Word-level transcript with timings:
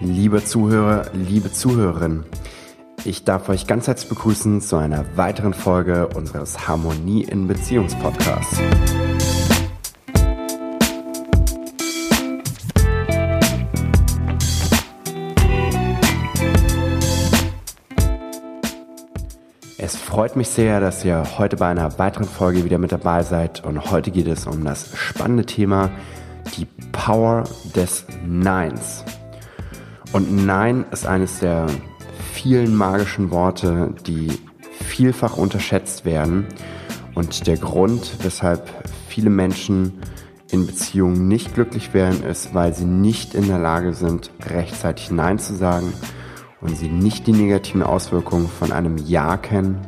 Liebe 0.00 0.44
Zuhörer, 0.44 1.06
liebe 1.12 1.50
Zuhörerinnen, 1.50 2.24
ich 3.04 3.24
darf 3.24 3.48
euch 3.48 3.66
ganz 3.66 3.88
herzlich 3.88 4.08
begrüßen 4.08 4.60
zu 4.60 4.76
einer 4.76 5.04
weiteren 5.16 5.52
Folge 5.52 6.06
unseres 6.06 6.68
Harmonie 6.68 7.24
in 7.24 7.48
Beziehungs 7.48 7.96
Podcasts. 7.96 8.60
Es 19.78 19.96
freut 19.96 20.36
mich 20.36 20.48
sehr, 20.48 20.78
dass 20.78 21.04
ihr 21.04 21.24
heute 21.38 21.56
bei 21.56 21.66
einer 21.66 21.98
weiteren 21.98 22.28
Folge 22.28 22.64
wieder 22.64 22.78
mit 22.78 22.92
dabei 22.92 23.24
seid 23.24 23.64
und 23.64 23.90
heute 23.90 24.12
geht 24.12 24.28
es 24.28 24.46
um 24.46 24.64
das 24.64 24.96
spannende 24.96 25.44
Thema 25.44 25.90
die 26.56 26.66
Power 26.92 27.42
des 27.74 28.04
Neins. 28.24 29.04
Und 30.12 30.46
Nein 30.46 30.86
ist 30.90 31.06
eines 31.06 31.40
der 31.40 31.66
vielen 32.32 32.74
magischen 32.74 33.30
Worte, 33.30 33.94
die 34.06 34.32
vielfach 34.70 35.36
unterschätzt 35.36 36.04
werden. 36.04 36.46
Und 37.14 37.46
der 37.46 37.56
Grund, 37.56 38.16
weshalb 38.22 38.68
viele 39.08 39.30
Menschen 39.30 40.00
in 40.50 40.66
Beziehungen 40.66 41.28
nicht 41.28 41.54
glücklich 41.54 41.92
werden, 41.92 42.22
ist, 42.22 42.54
weil 42.54 42.74
sie 42.74 42.86
nicht 42.86 43.34
in 43.34 43.48
der 43.48 43.58
Lage 43.58 43.92
sind, 43.92 44.30
rechtzeitig 44.48 45.10
Nein 45.10 45.38
zu 45.38 45.54
sagen 45.54 45.92
und 46.60 46.76
sie 46.76 46.88
nicht 46.88 47.26
die 47.26 47.32
negativen 47.32 47.82
Auswirkungen 47.82 48.48
von 48.48 48.72
einem 48.72 48.96
Ja 48.96 49.36
kennen 49.36 49.86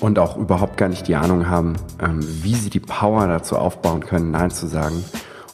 und 0.00 0.18
auch 0.18 0.36
überhaupt 0.36 0.76
gar 0.76 0.88
nicht 0.88 1.08
die 1.08 1.16
Ahnung 1.16 1.48
haben, 1.48 1.74
ähm, 2.00 2.20
wie 2.42 2.54
sie 2.54 2.70
die 2.70 2.80
Power 2.80 3.26
dazu 3.26 3.56
aufbauen 3.56 4.00
können, 4.00 4.30
Nein 4.30 4.50
zu 4.50 4.66
sagen. 4.66 5.02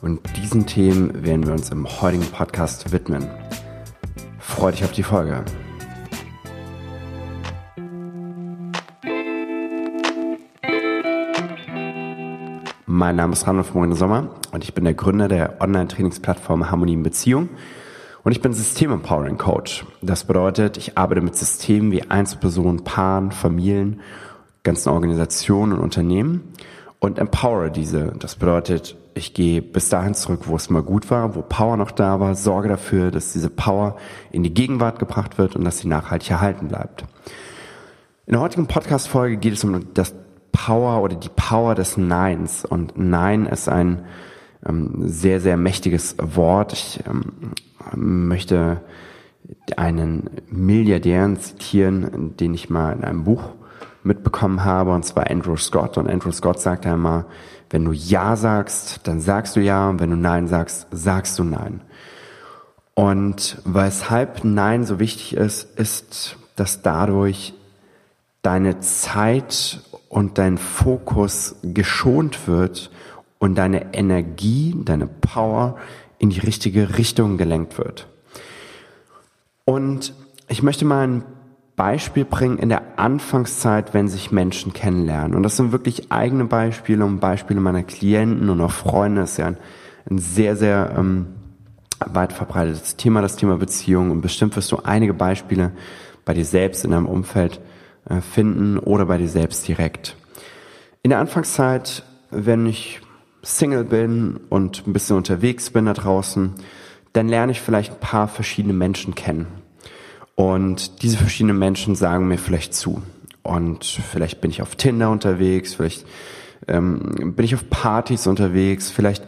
Und 0.02 0.20
diesen 0.36 0.66
Themen 0.66 1.24
werden 1.24 1.46
wir 1.46 1.52
uns 1.52 1.70
im 1.70 1.86
heutigen 1.86 2.26
Podcast 2.26 2.90
widmen. 2.90 3.30
Freue 4.40 4.72
dich 4.72 4.82
auf 4.82 4.90
die 4.90 5.04
Folge. 5.04 5.44
Mein 12.86 13.14
Name 13.14 13.32
ist 13.32 13.46
Randolph 13.46 13.74
Moine 13.74 13.94
Sommer 13.94 14.30
und 14.50 14.64
ich 14.64 14.74
bin 14.74 14.82
der 14.82 14.94
Gründer 14.94 15.28
der 15.28 15.62
Online-Trainingsplattform 15.62 16.68
Harmonie 16.68 16.94
in 16.94 17.04
Beziehung 17.04 17.48
und 18.24 18.32
ich 18.32 18.40
bin 18.40 18.52
System-Empowering 18.52 19.38
Coach. 19.38 19.86
Das 20.02 20.24
bedeutet, 20.24 20.78
ich 20.78 20.98
arbeite 20.98 21.20
mit 21.20 21.36
Systemen 21.36 21.92
wie 21.92 22.10
Einzelpersonen, 22.10 22.82
Paaren, 22.82 23.30
Familien, 23.30 24.00
ganzen 24.64 24.88
Organisationen 24.88 25.74
und 25.74 25.78
Unternehmen 25.78 26.52
und 26.98 27.20
empowere 27.20 27.70
diese. 27.70 28.12
Das 28.18 28.34
bedeutet, 28.34 28.96
ich 29.14 29.34
gehe 29.34 29.62
bis 29.62 29.88
dahin 29.88 30.14
zurück, 30.14 30.42
wo 30.46 30.56
es 30.56 30.70
mal 30.70 30.82
gut 30.82 31.10
war, 31.10 31.34
wo 31.34 31.42
Power 31.42 31.76
noch 31.76 31.90
da 31.90 32.20
war, 32.20 32.34
sorge 32.34 32.68
dafür, 32.68 33.10
dass 33.10 33.32
diese 33.32 33.50
Power 33.50 33.96
in 34.30 34.42
die 34.42 34.54
Gegenwart 34.54 34.98
gebracht 34.98 35.38
wird 35.38 35.56
und 35.56 35.64
dass 35.64 35.78
sie 35.78 35.88
nachhaltig 35.88 36.30
erhalten 36.30 36.68
bleibt. 36.68 37.04
In 38.26 38.32
der 38.32 38.40
heutigen 38.40 38.66
Podcast-Folge 38.66 39.36
geht 39.36 39.54
es 39.54 39.64
um 39.64 39.92
das 39.94 40.14
Power 40.52 41.02
oder 41.02 41.16
die 41.16 41.30
Power 41.34 41.74
des 41.74 41.96
Neins. 41.96 42.64
Und 42.64 42.92
Nein 42.96 43.46
ist 43.46 43.68
ein 43.68 44.04
ähm, 44.64 45.08
sehr, 45.08 45.40
sehr 45.40 45.56
mächtiges 45.56 46.16
Wort. 46.18 46.72
Ich 46.72 47.00
ähm, 47.06 47.54
möchte 47.94 48.80
einen 49.76 50.30
Milliardären 50.50 51.38
zitieren, 51.38 52.36
den 52.36 52.54
ich 52.54 52.70
mal 52.70 52.92
in 52.92 53.04
einem 53.04 53.24
Buch 53.24 53.50
mitbekommen 54.04 54.64
habe, 54.64 54.92
und 54.92 55.04
zwar 55.04 55.30
Andrew 55.30 55.56
Scott. 55.56 55.98
Und 55.98 56.08
Andrew 56.08 56.32
Scott 56.32 56.60
sagt 56.60 56.86
einmal, 56.86 57.26
wenn 57.72 57.86
du 57.86 57.92
Ja 57.92 58.36
sagst, 58.36 59.00
dann 59.04 59.20
sagst 59.20 59.56
du 59.56 59.60
Ja, 59.60 59.88
und 59.88 59.98
wenn 59.98 60.10
du 60.10 60.16
Nein 60.16 60.46
sagst, 60.46 60.86
sagst 60.90 61.38
du 61.38 61.44
Nein. 61.44 61.80
Und 62.94 63.56
weshalb 63.64 64.44
Nein 64.44 64.84
so 64.84 64.98
wichtig 64.98 65.34
ist, 65.34 65.78
ist, 65.78 66.36
dass 66.54 66.82
dadurch 66.82 67.54
deine 68.42 68.80
Zeit 68.80 69.80
und 70.10 70.36
dein 70.36 70.58
Fokus 70.58 71.56
geschont 71.62 72.46
wird 72.46 72.90
und 73.38 73.56
deine 73.56 73.94
Energie, 73.94 74.76
deine 74.84 75.06
Power 75.06 75.78
in 76.18 76.28
die 76.28 76.40
richtige 76.40 76.98
Richtung 76.98 77.38
gelenkt 77.38 77.78
wird. 77.78 78.06
Und 79.64 80.12
ich 80.48 80.62
möchte 80.62 80.84
mal 80.84 81.08
ein 81.08 81.24
Beispiel 81.76 82.24
bringen 82.24 82.58
in 82.58 82.68
der 82.68 82.98
Anfangszeit, 82.98 83.94
wenn 83.94 84.08
sich 84.08 84.30
Menschen 84.30 84.72
kennenlernen. 84.72 85.34
Und 85.34 85.42
das 85.42 85.56
sind 85.56 85.72
wirklich 85.72 86.12
eigene 86.12 86.44
Beispiele 86.44 87.04
und 87.04 87.20
Beispiele 87.20 87.60
meiner 87.60 87.82
Klienten 87.82 88.50
und 88.50 88.60
auch 88.60 88.70
Freunde. 88.70 89.22
Das 89.22 89.32
ist 89.32 89.38
ja 89.38 89.46
ein, 89.46 89.56
ein 90.10 90.18
sehr, 90.18 90.56
sehr 90.56 90.94
ähm, 90.96 91.28
weit 92.06 92.32
verbreitetes 92.32 92.96
Thema, 92.96 93.22
das 93.22 93.36
Thema 93.36 93.56
Beziehung. 93.56 94.10
Und 94.10 94.20
bestimmt 94.20 94.54
wirst 94.56 94.70
du 94.70 94.78
einige 94.84 95.14
Beispiele 95.14 95.72
bei 96.24 96.34
dir 96.34 96.44
selbst 96.44 96.84
in 96.84 96.90
deinem 96.90 97.06
Umfeld 97.06 97.60
äh, 98.08 98.20
finden 98.20 98.78
oder 98.78 99.06
bei 99.06 99.16
dir 99.16 99.28
selbst 99.28 99.66
direkt. 99.66 100.16
In 101.02 101.10
der 101.10 101.20
Anfangszeit, 101.20 102.04
wenn 102.30 102.66
ich 102.66 103.00
Single 103.42 103.84
bin 103.84 104.38
und 104.50 104.86
ein 104.86 104.92
bisschen 104.92 105.16
unterwegs 105.16 105.70
bin 105.70 105.86
da 105.86 105.94
draußen, 105.94 106.52
dann 107.12 107.28
lerne 107.28 107.52
ich 107.52 107.60
vielleicht 107.60 107.92
ein 107.92 108.00
paar 108.00 108.28
verschiedene 108.28 108.74
Menschen 108.74 109.14
kennen. 109.14 109.61
Und 110.34 111.02
diese 111.02 111.16
verschiedenen 111.16 111.58
Menschen 111.58 111.94
sagen 111.94 112.28
mir 112.28 112.38
vielleicht 112.38 112.74
zu. 112.74 113.02
Und 113.42 113.84
vielleicht 113.84 114.40
bin 114.40 114.50
ich 114.50 114.62
auf 114.62 114.76
Tinder 114.76 115.10
unterwegs, 115.10 115.74
vielleicht 115.74 116.06
ähm, 116.68 117.34
bin 117.34 117.44
ich 117.44 117.54
auf 117.54 117.68
Partys 117.70 118.26
unterwegs, 118.26 118.90
vielleicht 118.90 119.24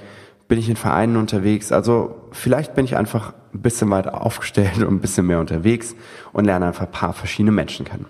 bin 0.49 0.59
ich 0.59 0.69
in 0.69 0.77
Vereinen 0.77 1.17
unterwegs. 1.17 1.73
Also 1.73 2.15
vielleicht 2.33 2.75
bin 2.75 2.85
ich 2.85 2.97
einfach 2.97 3.35
ein 3.53 3.61
bisschen 3.61 3.91
weiter 3.91 4.23
aufgestellt 4.25 4.79
und 4.79 4.95
ein 4.95 5.01
bisschen 5.01 5.27
mehr 5.27 5.41
unterwegs 5.41 5.95
und 6.33 6.45
lerne 6.45 6.67
einfach 6.67 6.87
ein 6.87 6.93
paar 6.93 7.13
verschiedene 7.13 7.53
Menschen 7.53 7.85
kennen. 7.85 8.07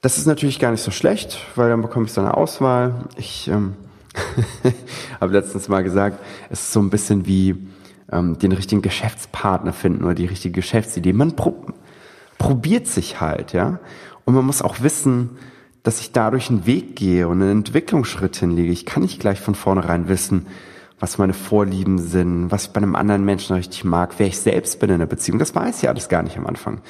Das 0.00 0.18
ist 0.18 0.26
natürlich 0.26 0.58
gar 0.58 0.72
nicht 0.72 0.82
so 0.82 0.90
schlecht, 0.90 1.38
weil 1.54 1.70
dann 1.70 1.82
bekomme 1.82 2.06
ich 2.06 2.12
so 2.12 2.20
eine 2.20 2.36
Auswahl. 2.36 3.04
Ich 3.16 3.46
ähm, 3.46 3.76
habe 5.20 5.32
letztens 5.32 5.68
mal 5.68 5.84
gesagt, 5.84 6.18
es 6.50 6.62
ist 6.62 6.72
so 6.72 6.80
ein 6.80 6.90
bisschen 6.90 7.26
wie 7.26 7.56
ähm, 8.10 8.36
den 8.38 8.50
richtigen 8.50 8.82
Geschäftspartner 8.82 9.72
finden 9.72 10.02
oder 10.02 10.14
die 10.14 10.26
richtige 10.26 10.54
Geschäftsidee. 10.54 11.12
Man, 11.12 11.36
probiert 12.42 12.88
sich 12.88 13.20
halt, 13.20 13.52
ja. 13.52 13.78
Und 14.24 14.34
man 14.34 14.44
muss 14.44 14.62
auch 14.62 14.82
wissen, 14.82 15.30
dass 15.84 16.00
ich 16.00 16.10
dadurch 16.10 16.50
einen 16.50 16.66
Weg 16.66 16.96
gehe 16.96 17.28
und 17.28 17.40
einen 17.40 17.58
Entwicklungsschritt 17.58 18.34
hinlege. 18.34 18.72
Ich 18.72 18.84
kann 18.84 19.04
nicht 19.04 19.20
gleich 19.20 19.40
von 19.40 19.54
vornherein 19.54 20.08
wissen, 20.08 20.46
was 20.98 21.18
meine 21.18 21.34
Vorlieben 21.34 21.98
sind, 21.98 22.50
was 22.50 22.64
ich 22.64 22.70
bei 22.70 22.78
einem 22.78 22.96
anderen 22.96 23.24
Menschen 23.24 23.54
richtig 23.54 23.84
mag, 23.84 24.14
wer 24.18 24.26
ich 24.26 24.40
selbst 24.40 24.80
bin 24.80 24.90
in 24.90 24.98
der 24.98 25.06
Beziehung. 25.06 25.38
Das 25.38 25.54
weiß 25.54 25.82
ich 25.82 25.88
alles 25.88 26.08
gar 26.08 26.24
nicht 26.24 26.36
am 26.36 26.48
Anfang. 26.48 26.80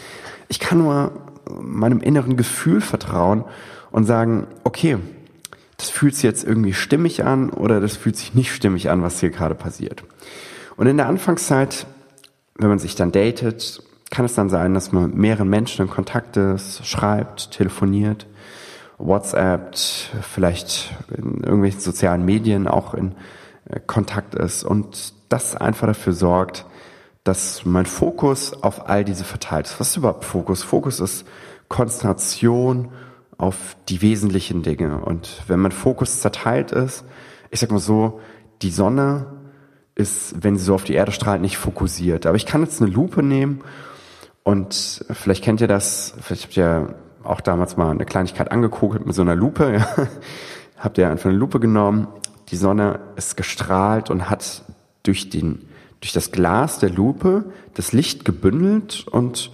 Ich 0.48 0.58
kann 0.58 0.78
nur 0.78 1.12
meinem 1.60 2.00
inneren 2.00 2.38
Gefühl 2.38 2.80
vertrauen 2.80 3.44
und 3.90 4.06
sagen, 4.06 4.46
okay, 4.64 4.96
das 5.76 5.90
fühlt 5.90 6.14
sich 6.14 6.24
jetzt 6.24 6.44
irgendwie 6.44 6.72
stimmig 6.72 7.24
an 7.24 7.50
oder 7.50 7.78
das 7.78 7.98
fühlt 7.98 8.16
sich 8.16 8.32
nicht 8.32 8.54
stimmig 8.54 8.88
an, 8.88 9.02
was 9.02 9.20
hier 9.20 9.30
gerade 9.30 9.54
passiert. 9.54 10.02
Und 10.76 10.86
in 10.86 10.96
der 10.96 11.08
Anfangszeit, 11.08 11.86
wenn 12.56 12.70
man 12.70 12.78
sich 12.78 12.94
dann 12.94 13.12
datet, 13.12 13.82
kann 14.12 14.26
es 14.26 14.34
dann 14.34 14.50
sein, 14.50 14.74
dass 14.74 14.92
man 14.92 15.06
mit 15.06 15.14
mehreren 15.14 15.48
Menschen 15.48 15.86
in 15.86 15.90
Kontakt 15.90 16.36
ist, 16.36 16.86
schreibt, 16.86 17.50
telefoniert, 17.50 18.26
WhatsApp, 18.98 19.74
vielleicht 19.74 20.94
in 21.16 21.42
irgendwelchen 21.42 21.80
sozialen 21.80 22.22
Medien 22.24 22.68
auch 22.68 22.92
in 22.92 23.14
äh, 23.68 23.80
Kontakt 23.80 24.34
ist 24.34 24.64
und 24.64 25.14
das 25.30 25.56
einfach 25.56 25.86
dafür 25.86 26.12
sorgt, 26.12 26.66
dass 27.24 27.64
mein 27.64 27.86
Fokus 27.86 28.62
auf 28.62 28.86
all 28.90 29.02
diese 29.02 29.24
verteilt 29.24 29.66
ist. 29.66 29.80
Was 29.80 29.90
ist 29.90 29.96
überhaupt 29.96 30.26
Fokus? 30.26 30.62
Fokus 30.62 31.00
ist 31.00 31.24
Konzentration 31.68 32.90
auf 33.38 33.76
die 33.88 34.02
wesentlichen 34.02 34.62
Dinge. 34.62 34.98
Und 34.98 35.42
wenn 35.46 35.58
mein 35.58 35.72
Fokus 35.72 36.20
zerteilt 36.20 36.70
ist, 36.70 37.04
ich 37.50 37.60
sag 37.60 37.70
mal 37.70 37.78
so, 37.78 38.20
die 38.60 38.70
Sonne 38.70 39.26
ist, 39.94 40.34
wenn 40.44 40.58
sie 40.58 40.64
so 40.64 40.74
auf 40.74 40.84
die 40.84 40.94
Erde 40.94 41.12
strahlt, 41.12 41.40
nicht 41.40 41.56
fokussiert. 41.56 42.26
Aber 42.26 42.36
ich 42.36 42.44
kann 42.44 42.62
jetzt 42.62 42.82
eine 42.82 42.90
Lupe 42.90 43.22
nehmen 43.22 43.62
und 44.44 45.04
vielleicht 45.10 45.44
kennt 45.44 45.60
ihr 45.60 45.68
das, 45.68 46.14
vielleicht 46.20 46.44
habt 46.44 46.56
ihr 46.56 46.94
auch 47.24 47.40
damals 47.40 47.76
mal 47.76 47.90
eine 47.90 48.04
Kleinigkeit 48.04 48.50
angeguckt 48.50 49.06
mit 49.06 49.14
so 49.14 49.22
einer 49.22 49.36
Lupe. 49.36 49.72
Ja. 49.74 49.86
habt 50.76 50.98
ihr 50.98 51.08
einfach 51.08 51.30
eine 51.30 51.38
Lupe 51.38 51.60
genommen. 51.60 52.08
Die 52.48 52.56
Sonne 52.56 53.00
ist 53.16 53.36
gestrahlt 53.36 54.10
und 54.10 54.28
hat 54.28 54.62
durch 55.04 55.30
den, 55.30 55.68
durch 56.00 56.12
das 56.12 56.32
Glas 56.32 56.80
der 56.80 56.90
Lupe 56.90 57.44
das 57.74 57.92
Licht 57.92 58.24
gebündelt 58.24 59.06
und 59.08 59.52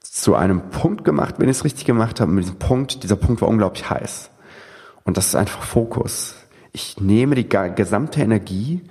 zu 0.00 0.34
einem 0.34 0.70
Punkt 0.70 1.04
gemacht, 1.04 1.36
wenn 1.38 1.48
ich 1.48 1.58
es 1.58 1.64
richtig 1.64 1.84
gemacht 1.84 2.20
habe. 2.20 2.32
Mit 2.32 2.44
diesem 2.44 2.58
Punkt, 2.58 3.02
dieser 3.02 3.16
Punkt 3.16 3.42
war 3.42 3.48
unglaublich 3.48 3.88
heiß. 3.90 4.30
Und 5.04 5.16
das 5.16 5.26
ist 5.26 5.34
einfach 5.34 5.62
Fokus. 5.62 6.34
Ich 6.72 7.00
nehme 7.00 7.34
die 7.34 7.48
gesamte 7.48 8.22
Energie, 8.22 8.82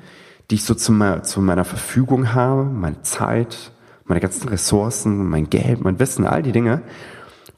die 0.50 0.56
ich 0.56 0.64
so 0.64 0.76
zu, 0.76 0.94
zu 1.24 1.42
meiner 1.42 1.66
Verfügung 1.66 2.34
habe, 2.34 2.66
meine 2.66 3.02
Zeit, 3.02 3.73
meine 4.06 4.20
ganzen 4.20 4.50
Ressourcen, 4.50 5.28
mein 5.30 5.50
Geld, 5.50 5.82
mein 5.82 6.00
Wissen, 6.00 6.26
all 6.26 6.44
die 6.44 6.52
Dinge 6.52 6.82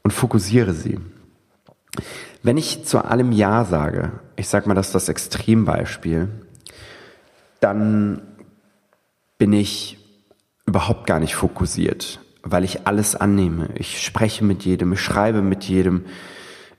und 0.02 0.12
fokussiere 0.12 0.72
sie. 0.72 0.98
Wenn 2.42 2.56
ich 2.56 2.84
zu 2.84 3.04
allem 3.04 3.32
Ja 3.32 3.64
sage, 3.64 4.12
ich 4.36 4.48
sage 4.48 4.68
mal, 4.68 4.74
das 4.74 4.88
ist 4.88 4.94
das 4.94 5.08
Extrembeispiel, 5.08 6.28
dann 7.60 8.22
bin 9.38 9.52
ich 9.52 9.98
überhaupt 10.66 11.06
gar 11.06 11.20
nicht 11.20 11.34
fokussiert, 11.34 12.20
weil 12.42 12.64
ich 12.64 12.86
alles 12.86 13.16
annehme. 13.16 13.70
Ich 13.74 14.02
spreche 14.02 14.44
mit 14.44 14.64
jedem, 14.64 14.92
ich 14.92 15.00
schreibe 15.00 15.42
mit 15.42 15.64
jedem, 15.64 16.04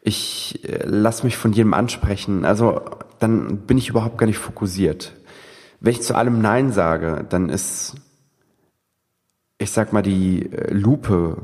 ich 0.01 0.63
äh, 0.63 0.85
lasse 0.85 1.25
mich 1.25 1.35
von 1.35 1.51
jedem 1.51 1.73
ansprechen. 1.73 2.45
Also 2.45 2.81
dann 3.19 3.57
bin 3.59 3.77
ich 3.77 3.89
überhaupt 3.89 4.17
gar 4.17 4.25
nicht 4.25 4.37
fokussiert. 4.37 5.13
Wenn 5.79 5.91
ich 5.91 6.01
zu 6.01 6.15
allem 6.15 6.41
Nein 6.41 6.71
sage, 6.71 7.25
dann 7.29 7.49
ist, 7.49 7.95
ich 9.57 9.71
sag 9.71 9.93
mal, 9.93 10.01
die 10.01 10.51
äh, 10.51 10.73
Lupe 10.73 11.37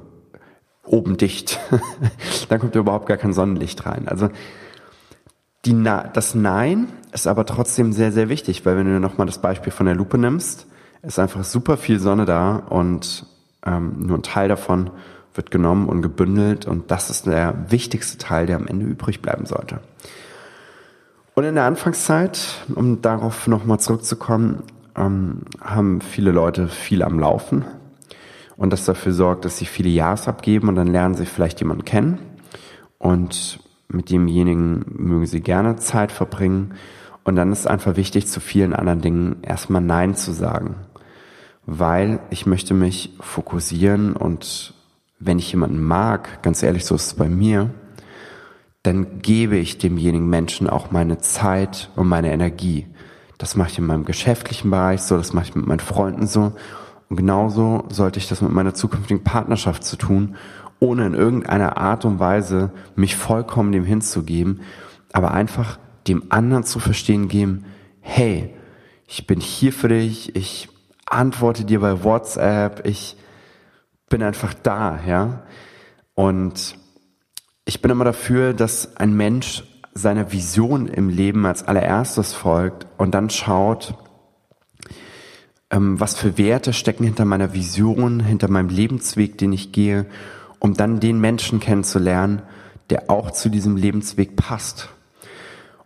oben 0.85 1.17
dicht. 1.17 1.59
dann 2.49 2.59
kommt 2.59 2.75
überhaupt 2.75 3.07
gar 3.07 3.17
kein 3.17 3.33
Sonnenlicht 3.33 3.85
rein. 3.85 4.07
Also 4.07 4.29
die 5.65 5.73
Na 5.73 6.03
das 6.07 6.35
Nein 6.35 6.87
ist 7.13 7.27
aber 7.27 7.45
trotzdem 7.45 7.93
sehr, 7.93 8.11
sehr 8.11 8.29
wichtig, 8.29 8.65
weil 8.65 8.77
wenn 8.77 8.87
du 8.87 8.99
nochmal 8.99 9.27
das 9.27 9.39
Beispiel 9.39 9.71
von 9.71 9.85
der 9.85 9.95
Lupe 9.95 10.17
nimmst, 10.17 10.67
ist 11.01 11.19
einfach 11.19 11.43
super 11.43 11.77
viel 11.77 11.99
Sonne 11.99 12.25
da 12.25 12.57
und 12.57 13.25
ähm, 13.65 13.95
nur 13.99 14.17
ein 14.17 14.23
Teil 14.23 14.49
davon 14.49 14.89
wird 15.33 15.51
genommen 15.51 15.89
und 15.89 16.01
gebündelt 16.01 16.65
und 16.65 16.91
das 16.91 17.09
ist 17.09 17.25
der 17.25 17.71
wichtigste 17.71 18.17
Teil, 18.17 18.45
der 18.45 18.57
am 18.57 18.67
Ende 18.67 18.85
übrig 18.85 19.21
bleiben 19.21 19.45
sollte. 19.45 19.79
Und 21.33 21.45
in 21.45 21.55
der 21.55 21.63
Anfangszeit, 21.63 22.65
um 22.75 23.01
darauf 23.01 23.47
nochmal 23.47 23.79
zurückzukommen, 23.79 24.63
ähm, 24.95 25.41
haben 25.59 26.01
viele 26.01 26.31
Leute 26.31 26.67
viel 26.67 27.01
am 27.01 27.19
Laufen 27.19 27.65
und 28.63 28.71
das 28.71 28.85
dafür 28.85 29.11
sorgt, 29.11 29.43
dass 29.43 29.57
sie 29.57 29.65
viele 29.65 29.89
Jahres 29.89 30.29
abgeben 30.29 30.69
und 30.69 30.75
dann 30.75 30.87
lernen 30.87 31.15
sie 31.15 31.25
vielleicht 31.25 31.59
jemanden 31.59 31.83
kennen 31.83 32.19
und 32.97 33.59
mit 33.89 34.09
demjenigen 34.09 34.85
mögen 34.87 35.25
sie 35.25 35.41
gerne 35.41 35.75
Zeit 35.75 36.13
verbringen 36.13 36.75
und 37.25 37.35
dann 37.35 37.51
ist 37.51 37.67
einfach 37.67 37.97
wichtig, 37.97 38.27
zu 38.27 38.39
vielen 38.39 38.71
anderen 38.71 39.01
Dingen 39.01 39.35
erstmal 39.41 39.81
Nein 39.81 40.15
zu 40.15 40.31
sagen, 40.31 40.75
weil 41.65 42.19
ich 42.29 42.45
möchte 42.45 42.73
mich 42.73 43.13
fokussieren 43.19 44.15
und 44.15 44.73
wenn 45.19 45.39
ich 45.39 45.51
jemanden 45.51 45.83
mag, 45.83 46.41
ganz 46.41 46.63
ehrlich, 46.63 46.85
so 46.85 46.95
ist 46.95 47.07
es 47.07 47.13
bei 47.15 47.27
mir, 47.27 47.69
dann 48.81 49.19
gebe 49.21 49.57
ich 49.57 49.77
demjenigen 49.77 50.29
Menschen 50.29 50.69
auch 50.69 50.89
meine 50.89 51.17
Zeit 51.17 51.89
und 51.97 52.07
meine 52.07 52.31
Energie. 52.31 52.87
Das 53.37 53.57
mache 53.57 53.71
ich 53.71 53.77
in 53.77 53.87
meinem 53.87 54.05
geschäftlichen 54.05 54.71
Bereich 54.71 55.01
so, 55.01 55.17
das 55.17 55.33
mache 55.33 55.47
ich 55.49 55.55
mit 55.55 55.67
meinen 55.67 55.81
Freunden 55.81 56.27
so. 56.27 56.53
Und 57.13 57.17
genauso 57.17 57.83
sollte 57.89 58.17
ich 58.17 58.27
das 58.27 58.41
mit 58.41 58.51
meiner 58.51 58.73
zukünftigen 58.73 59.23
Partnerschaft 59.23 59.83
zu 59.83 59.97
tun, 59.97 60.35
ohne 60.79 61.05
in 61.05 61.13
irgendeiner 61.13 61.77
Art 61.77 62.05
und 62.05 62.17
Weise 62.17 62.71
mich 62.95 63.15
vollkommen 63.15 63.71
dem 63.71 63.85
hinzugeben, 63.85 64.61
aber 65.11 65.29
einfach 65.29 65.77
dem 66.07 66.31
anderen 66.31 66.63
zu 66.63 66.79
verstehen 66.79 67.27
geben, 67.27 67.65
hey, 67.99 68.51
ich 69.05 69.27
bin 69.27 69.39
hier 69.39 69.71
für 69.71 69.89
dich, 69.89 70.35
ich 70.35 70.69
antworte 71.05 71.65
dir 71.65 71.81
bei 71.81 72.03
WhatsApp, 72.03 72.87
ich 72.87 73.15
bin 74.09 74.23
einfach 74.23 74.55
da, 74.55 74.99
ja. 75.05 75.43
Und 76.15 76.75
ich 77.63 77.79
bin 77.79 77.91
immer 77.91 78.05
dafür, 78.05 78.55
dass 78.55 78.97
ein 78.97 79.15
Mensch 79.15 79.63
seiner 79.93 80.31
Vision 80.31 80.87
im 80.87 81.09
Leben 81.09 81.45
als 81.45 81.61
allererstes 81.61 82.33
folgt 82.33 82.87
und 82.97 83.13
dann 83.13 83.29
schaut, 83.29 84.02
ähm, 85.73 85.99
was 85.99 86.15
für 86.15 86.37
Werte 86.37 86.71
stecken 86.71 87.03
hinter 87.03 87.25
meiner 87.25 87.53
Vision, 87.53 88.19
hinter 88.21 88.49
meinem 88.49 88.69
Lebensweg, 88.69 89.37
den 89.37 89.51
ich 89.51 89.71
gehe, 89.71 90.05
um 90.59 90.75
dann 90.75 90.99
den 90.99 91.19
Menschen 91.19 91.59
kennenzulernen, 91.59 92.43
der 92.89 93.09
auch 93.09 93.31
zu 93.31 93.49
diesem 93.49 93.75
Lebensweg 93.75 94.35
passt. 94.35 94.89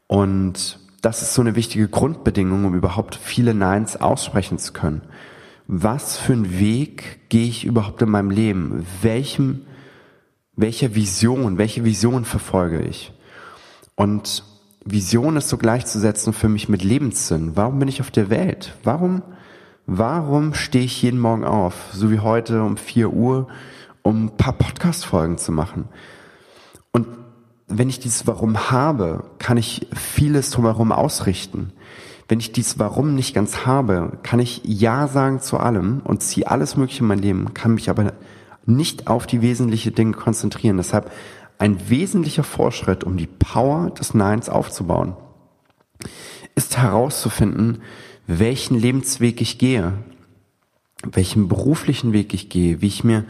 Und 0.06 0.80
das 1.02 1.22
ist 1.22 1.34
so 1.34 1.42
eine 1.42 1.56
wichtige 1.56 1.88
Grundbedingung, 1.88 2.66
um 2.66 2.76
überhaupt 2.76 3.16
viele 3.16 3.54
Neins 3.54 3.96
aussprechen 3.96 4.60
zu 4.60 4.74
können. 4.74 5.02
Was 5.68 6.18
für 6.18 6.34
einen 6.34 6.60
Weg 6.60 7.30
gehe 7.30 7.48
ich 7.48 7.66
überhaupt 7.66 8.02
in 8.02 8.10
meinem 8.10 8.30
Leben? 8.30 8.86
Welchem 9.02 9.62
welche 10.58 10.96
Vision, 10.96 11.60
welche 11.60 11.86
Vision 11.86 12.26
verfolge 12.26 12.82
ich? 12.82 13.14
Und 13.96 14.44
Vision 14.84 15.38
ist 15.38 15.50
so 15.50 15.58
gleichzusetzen 15.58 16.34
für 16.34 16.50
mich 16.50 16.68
mit 16.68 16.84
Lebenssinn. 16.84 17.56
Warum 17.56 17.78
bin 17.80 17.88
ich 17.88 18.02
auf 18.02 18.10
der 18.10 18.30
Welt? 18.30 18.74
Warum, 18.84 19.22
warum 19.88 20.54
stehe 20.54 20.84
ich 20.84 21.02
jeden 21.02 21.20
Morgen 21.20 21.46
auf, 21.46 21.74
so 21.94 22.12
wie 22.12 22.20
heute 22.20 22.62
um 22.62 22.78
vier 22.78 23.12
Uhr, 23.12 23.48
um 24.04 24.26
ein 24.26 24.38
paar 24.38 24.54
Podcast-Folgen 24.54 25.38
zu 25.38 25.52
machen? 25.52 25.86
Und 26.92 27.08
wenn 27.68 27.90
ich 27.90 28.00
dieses 28.00 28.28
Warum 28.28 28.70
habe, 28.70 29.24
kann 29.40 29.58
ich 29.58 29.88
vieles 29.96 30.52
drumherum 30.52 30.92
ausrichten. 30.92 31.72
Wenn 32.28 32.40
ich 32.42 32.52
dieses 32.52 32.78
Warum 32.78 33.16
nicht 33.16 33.34
ganz 33.34 33.66
habe, 33.66 34.20
kann 34.24 34.40
ich 34.40 34.62
Ja 34.66 35.08
sagen 35.08 35.40
zu 35.40 35.58
allem 35.58 36.02
und 36.04 36.22
ziehe 36.22 36.48
alles 36.48 36.76
Mögliche 36.76 37.02
in 37.02 37.08
mein 37.08 37.20
Leben, 37.20 37.54
kann 37.54 37.74
mich 37.74 37.90
aber 37.90 38.14
nicht 38.66 39.08
auf 39.08 39.26
die 39.26 39.42
wesentlichen 39.42 39.96
Dinge 39.96 40.12
konzentrieren. 40.12 40.76
Deshalb 40.76 41.10
ein 41.58 41.90
wesentlicher 41.90 42.44
Vorschritt, 42.44 43.06
um 43.06 43.16
die 43.16 43.28
Power 43.28 43.90
des 43.92 44.14
Neins 44.14 44.50
aufzubauen, 44.50 45.16
ist 46.56 46.78
herauszufinden, 46.78 47.82
welchen 48.28 48.78
Lebensweg 48.78 49.42
ich 49.42 49.58
gehe, 49.58 49.94
welchen 51.04 51.48
beruflichen 51.48 52.14
Weg 52.14 52.34
ich 52.34 52.50
gehe, 52.50 52.82
wie 52.82 52.88
ich 52.88 53.04
mir 53.04 53.26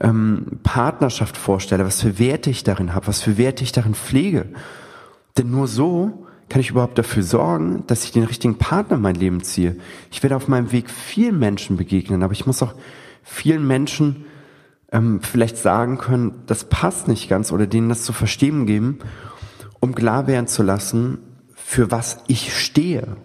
ähm, 0.00 0.58
Partnerschaft 0.62 1.36
vorstelle, 1.36 1.84
was 1.84 2.00
für 2.00 2.18
Werte 2.18 2.50
ich 2.50 2.64
darin 2.64 2.94
habe, 2.94 3.06
was 3.06 3.22
für 3.22 3.38
Werte 3.38 3.62
ich 3.62 3.72
darin 3.72 3.94
pflege. 3.94 4.46
Denn 5.36 5.50
nur 5.50 5.68
so 5.68 6.26
kann 6.48 6.60
ich 6.60 6.70
überhaupt 6.70 6.98
dafür 6.98 7.22
sorgen, 7.22 7.84
dass 7.86 8.04
ich 8.04 8.12
den 8.12 8.24
richtigen 8.24 8.58
Partner 8.58 8.96
in 8.96 9.02
mein 9.02 9.14
Leben 9.14 9.42
ziehe. 9.42 9.76
Ich 10.10 10.22
werde 10.22 10.36
auf 10.36 10.48
meinem 10.48 10.72
Weg 10.72 10.90
vielen 10.90 11.38
Menschen 11.38 11.76
begegnen, 11.76 12.22
aber 12.22 12.32
ich 12.32 12.46
muss 12.46 12.62
auch 12.62 12.74
vielen 13.22 13.66
Menschen 13.66 14.24
ähm, 14.92 15.20
vielleicht 15.20 15.56
sagen 15.56 15.98
können, 15.98 16.42
das 16.46 16.64
passt 16.64 17.08
nicht 17.08 17.28
ganz 17.28 17.52
oder 17.52 17.66
denen 17.66 17.88
das 17.88 18.04
zu 18.04 18.12
verstehen 18.12 18.66
geben, 18.66 18.98
um 19.80 19.94
klar 19.94 20.26
werden 20.26 20.46
zu 20.46 20.62
lassen, 20.62 21.18
für 21.54 21.90
was 21.90 22.18
ich 22.28 22.56
stehe. 22.56 23.16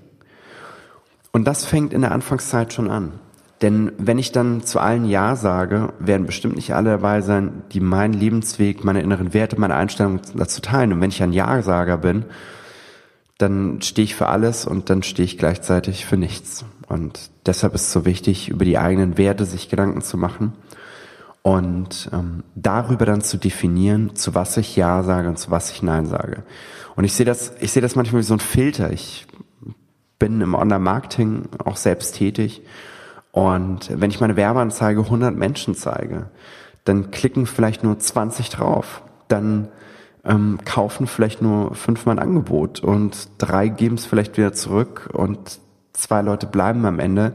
Und 1.32 1.46
das 1.46 1.66
fängt 1.66 1.94
in 1.94 2.02
der 2.02 2.12
Anfangszeit 2.12 2.74
schon 2.74 2.90
an. 2.90 3.14
Denn 3.62 3.92
wenn 3.98 4.18
ich 4.18 4.32
dann 4.32 4.64
zu 4.64 4.80
allen 4.80 5.06
Ja 5.06 5.36
sage, 5.36 5.94
werden 6.00 6.26
bestimmt 6.26 6.56
nicht 6.56 6.74
alle 6.74 6.92
dabei 6.92 7.22
sein, 7.22 7.64
die 7.74 7.82
meinen 7.82 8.14
Lebensweg, 8.14 8.84
meine 8.86 9.02
inneren 9.02 9.34
Werte, 9.34 9.60
meine 9.60 9.76
Einstellung 9.76 10.22
dazu 10.34 10.62
teilen. 10.62 10.94
Und 10.94 11.02
wenn 11.02 11.10
ich 11.10 11.22
ein 11.22 11.34
Ja-Sager 11.34 11.98
bin, 11.98 12.26
dann 13.38 13.82
stehe 13.82 14.06
ich 14.06 14.16
für 14.16 14.28
alles 14.28 14.66
und 14.66 14.90
dann 14.90 15.04
stehe 15.04 15.26
ich 15.26 15.38
gleichzeitig 15.38 16.06
für 16.06 16.18
nichts. 16.18 16.66
Und 16.88 17.32
deshalb 17.46 17.76
ist 17.76 17.84
es 17.84 17.92
so 17.92 18.06
wichtig, 18.06 18.50
über 18.50 18.66
die 18.66 18.78
eigenen 18.78 19.18
Werte 19.18 19.46
sich 19.46 19.70
Gedanken 19.70 20.02
zu 20.02 20.18
machen 20.18 20.54
und 21.42 22.10
ähm, 22.14 22.44
darüber 22.56 23.06
dann 23.06 23.22
zu 23.22 23.38
definieren, 23.38 24.16
zu 24.16 24.36
was 24.36 24.58
ich 24.58 24.76
Ja 24.76 25.04
sage 25.04 25.30
und 25.30 25.38
zu 25.38 25.52
was 25.52 25.72
ich 25.72 25.82
Nein 25.82 26.06
sage. 26.06 26.44
Und 26.96 27.04
ich 27.04 27.14
sehe 27.14 27.26
das, 27.26 27.54
ich 27.60 27.72
sehe 27.72 27.82
das 27.82 27.96
manchmal 27.96 28.22
wie 28.22 28.26
so 28.26 28.34
ein 28.34 28.40
Filter. 28.40 28.92
Ich 28.92 29.26
bin 30.20 30.42
im 30.42 30.54
Online-Marketing 30.54 31.50
auch 31.66 31.78
selbst 31.78 32.16
tätig 32.16 32.62
und 33.32 33.90
wenn 33.94 34.10
ich 34.10 34.20
meine 34.20 34.36
Werbeanzeige 34.36 35.02
100 35.02 35.36
Menschen 35.36 35.76
zeige, 35.76 36.30
dann 36.84 37.12
klicken 37.12 37.46
vielleicht 37.46 37.84
nur 37.84 38.00
20 38.00 38.50
drauf. 38.50 39.04
Dann 39.28 39.70
ähm, 40.26 40.60
kaufen 40.66 41.08
vielleicht 41.08 41.42
nur 41.42 41.76
fünfmal 41.76 42.16
ein 42.16 42.24
Angebot 42.24 42.82
und 42.82 43.30
drei 43.38 43.68
geben 43.68 43.96
es 43.96 44.06
vielleicht 44.06 44.38
wieder 44.38 44.54
zurück 44.54 45.10
und 45.14 45.60
zwei 45.94 46.22
Leute 46.22 46.48
bleiben 46.48 46.86
am 46.86 47.00
Ende 47.00 47.34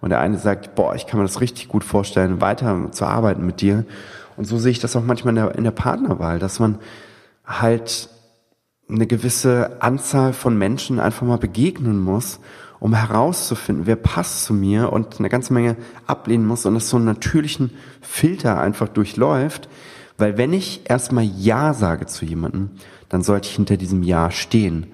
und 0.00 0.10
der 0.10 0.20
eine 0.20 0.38
sagt, 0.38 0.74
boah, 0.74 0.94
ich 0.94 1.06
kann 1.06 1.18
mir 1.18 1.26
das 1.26 1.40
richtig 1.40 1.68
gut 1.68 1.84
vorstellen, 1.84 2.40
weiter 2.40 2.92
zu 2.92 3.06
arbeiten 3.06 3.44
mit 3.44 3.60
dir. 3.60 3.84
Und 4.36 4.44
so 4.44 4.58
sehe 4.58 4.72
ich 4.72 4.78
das 4.78 4.96
auch 4.96 5.02
manchmal 5.02 5.36
in 5.36 5.42
der, 5.42 5.54
in 5.54 5.64
der 5.64 5.70
Partnerwahl, 5.70 6.38
dass 6.38 6.60
man 6.60 6.78
halt 7.44 8.08
eine 8.90 9.06
gewisse 9.06 9.76
Anzahl 9.80 10.32
von 10.32 10.56
Menschen 10.56 11.00
einfach 11.00 11.26
mal 11.26 11.38
begegnen 11.38 12.00
muss, 12.00 12.40
um 12.78 12.94
herauszufinden, 12.94 13.86
wer 13.86 13.96
passt 13.96 14.44
zu 14.44 14.54
mir 14.54 14.92
und 14.92 15.18
eine 15.18 15.28
ganze 15.28 15.52
Menge 15.52 15.76
ablehnen 16.06 16.46
muss 16.46 16.66
und 16.66 16.74
das 16.74 16.88
so 16.88 16.96
einen 16.96 17.06
natürlichen 17.06 17.70
Filter 18.00 18.58
einfach 18.58 18.88
durchläuft. 18.88 19.68
Weil 20.16 20.38
wenn 20.38 20.52
ich 20.52 20.82
erstmal 20.88 21.24
Ja 21.24 21.74
sage 21.74 22.06
zu 22.06 22.24
jemandem, 22.24 22.70
dann 23.08 23.22
sollte 23.22 23.48
ich 23.48 23.56
hinter 23.56 23.76
diesem 23.76 24.02
Ja 24.02 24.30
stehen. 24.30 24.86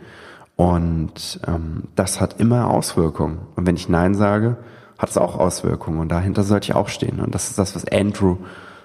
Und 0.56 1.40
ähm, 1.46 1.84
das 1.94 2.20
hat 2.20 2.40
immer 2.40 2.70
Auswirkungen. 2.70 3.38
Und 3.56 3.66
wenn 3.66 3.76
ich 3.76 3.88
Nein 3.88 4.14
sage, 4.14 4.56
hat 4.98 5.10
es 5.10 5.18
auch 5.18 5.38
Auswirkungen 5.38 6.00
und 6.00 6.08
dahinter 6.08 6.42
sollte 6.42 6.70
ich 6.70 6.74
auch 6.74 6.88
stehen. 6.88 7.20
Und 7.20 7.34
das 7.34 7.50
ist 7.50 7.58
das, 7.58 7.74
was 7.74 7.86
Andrew 7.86 8.38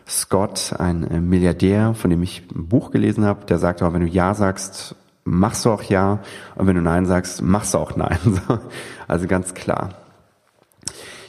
Scott, 0.08 0.74
ein 0.78 1.10
äh, 1.10 1.22
Milliardär, 1.22 1.94
von 1.94 2.10
dem 2.10 2.22
ich 2.22 2.44
ein 2.54 2.68
Buch 2.68 2.92
gelesen 2.92 3.24
habe, 3.24 3.46
der 3.46 3.60
sagt 3.60 3.82
auch, 3.82 3.94
wenn 3.94 4.02
du 4.02 4.08
Ja 4.08 4.34
sagst, 4.34 4.96
machst 5.24 5.66
du 5.66 5.72
auch 5.72 5.84
Ja 5.84 6.20
und 6.56 6.68
wenn 6.68 6.76
du 6.76 6.82
Nein 6.82 7.06
sagst, 7.06 7.42
machst 7.42 7.74
du 7.74 7.78
auch 7.78 7.96
Nein. 7.96 8.18
Also 9.08 9.28
ganz 9.28 9.54
klar. 9.54 9.90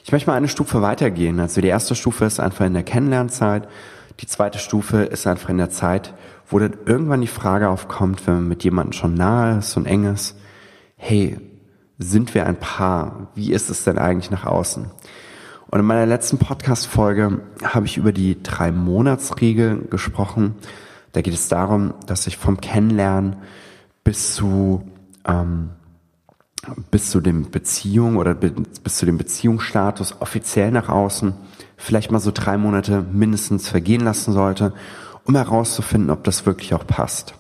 Ich 0.04 0.12
möchte 0.12 0.30
mal 0.30 0.36
eine 0.36 0.48
Stufe 0.48 0.82
weitergehen. 0.82 1.40
Also 1.40 1.60
die 1.60 1.68
erste 1.68 1.94
Stufe 1.94 2.24
ist 2.24 2.38
einfach 2.38 2.64
in 2.64 2.74
der 2.74 2.82
Kennenlernzeit. 2.82 3.68
Die 4.20 4.26
zweite 4.26 4.58
Stufe 4.58 4.98
ist 4.98 5.26
einfach 5.26 5.48
in 5.48 5.58
der 5.58 5.70
Zeit, 5.70 6.14
wo 6.46 6.58
dann 6.58 6.76
irgendwann 6.86 7.20
die 7.20 7.26
Frage 7.26 7.68
aufkommt, 7.68 8.26
wenn 8.26 8.34
man 8.34 8.48
mit 8.48 8.62
jemandem 8.62 8.92
schon 8.92 9.14
nahe 9.14 9.58
ist 9.58 9.76
und 9.76 9.86
eng 9.86 10.04
ist, 10.04 10.36
hey, 10.96 11.38
sind 11.98 12.34
wir 12.34 12.46
ein 12.46 12.58
Paar? 12.58 13.28
Wie 13.34 13.52
ist 13.52 13.70
es 13.70 13.84
denn 13.84 13.98
eigentlich 13.98 14.30
nach 14.30 14.44
außen? 14.44 14.90
Und 15.70 15.80
in 15.80 15.86
meiner 15.86 16.06
letzten 16.06 16.38
Podcast-Folge 16.38 17.40
habe 17.64 17.86
ich 17.86 17.96
über 17.96 18.12
die 18.12 18.42
Drei-Monats-Regel 18.42 19.86
gesprochen. 19.88 20.56
Da 21.12 21.22
geht 21.22 21.32
es 21.32 21.48
darum, 21.48 21.94
dass 22.06 22.26
ich 22.26 22.36
vom 22.36 22.60
Kennenlernen 22.60 23.36
bis 24.04 24.34
zu 24.34 24.82
ähm, 25.26 25.70
bis 26.90 27.10
zu 27.10 27.20
dem 27.20 27.50
Beziehung 27.50 28.16
oder 28.16 28.34
bis 28.34 28.96
zu 28.96 29.06
dem 29.06 29.18
Beziehungsstatus 29.18 30.20
offiziell 30.20 30.70
nach 30.70 30.88
außen 30.88 31.34
vielleicht 31.76 32.12
mal 32.12 32.20
so 32.20 32.30
drei 32.32 32.56
Monate 32.56 33.02
mindestens 33.02 33.68
vergehen 33.68 34.02
lassen 34.02 34.32
sollte, 34.32 34.72
um 35.24 35.34
herauszufinden, 35.34 36.10
ob 36.10 36.22
das 36.22 36.46
wirklich 36.46 36.74
auch 36.74 36.86
passt. 36.86 37.34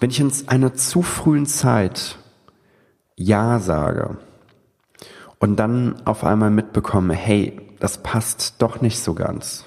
Wenn 0.00 0.10
ich 0.10 0.20
in 0.20 0.32
einer 0.46 0.74
zu 0.74 1.02
frühen 1.02 1.44
Zeit 1.44 2.16
Ja 3.16 3.58
sage 3.58 4.16
und 5.38 5.56
dann 5.56 6.00
auf 6.06 6.24
einmal 6.24 6.50
mitbekomme, 6.50 7.14
hey, 7.14 7.60
das 7.80 8.02
passt 8.02 8.54
doch 8.60 8.80
nicht 8.80 9.00
so 9.00 9.12
ganz. 9.12 9.66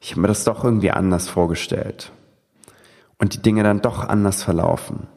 Ich 0.00 0.10
habe 0.10 0.22
mir 0.22 0.28
das 0.28 0.44
doch 0.44 0.62
irgendwie 0.62 0.90
anders 0.90 1.28
vorgestellt 1.28 2.12
und 3.18 3.34
die 3.34 3.42
Dinge 3.42 3.62
dann 3.62 3.80
doch 3.80 4.08
anders 4.08 4.42
verlaufen 4.42 5.08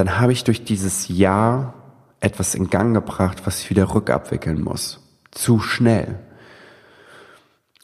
dann 0.00 0.18
habe 0.18 0.32
ich 0.32 0.44
durch 0.44 0.64
dieses 0.64 1.08
Jahr 1.08 1.74
etwas 2.20 2.54
in 2.54 2.70
Gang 2.70 2.94
gebracht, 2.94 3.42
was 3.44 3.60
ich 3.60 3.70
wieder 3.70 3.94
rückabwickeln 3.94 4.62
muss. 4.62 5.00
Zu 5.30 5.60
schnell. 5.60 6.18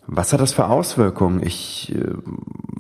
Was 0.07 0.33
hat 0.33 0.41
das 0.41 0.53
für 0.53 0.67
Auswirkungen? 0.69 1.43
Ich 1.43 1.95
äh, 1.95 2.15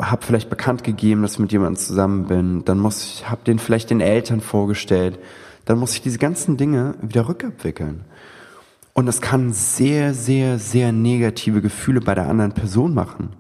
habe 0.00 0.25
vielleicht 0.25 0.49
bekannt 0.49 0.85
gegeben, 0.85 1.23
dass 1.23 1.35
ich 1.35 1.38
mit 1.38 1.53
jemandem 1.53 1.76
zusammen 1.76 2.26
bin. 2.26 2.65
Dann 2.65 2.79
muss 2.79 3.03
ich, 3.03 3.29
habe 3.29 3.43
den 3.45 3.59
vielleicht 3.59 3.91
den 3.91 4.00
Eltern 4.00 4.41
vorgestellt. 4.41 5.19
Dann 5.65 5.79
muss 5.79 5.93
ich 5.93 6.03
diese 6.03 6.19
ganzen 6.19 6.57
Dinge 6.57 6.95
wieder 7.03 7.29
rückabwickeln. 7.29 8.05
Und 8.93 9.09
es 9.09 9.21
kann 9.21 9.53
sehr, 9.53 10.15
sehr, 10.15 10.59
sehr 10.59 10.93
negative 10.93 11.61
Gefühle 11.61 12.00
bei 12.00 12.15
der 12.15 12.29
anderen 12.29 12.53
Person 12.53 12.95
machen, 12.95 13.31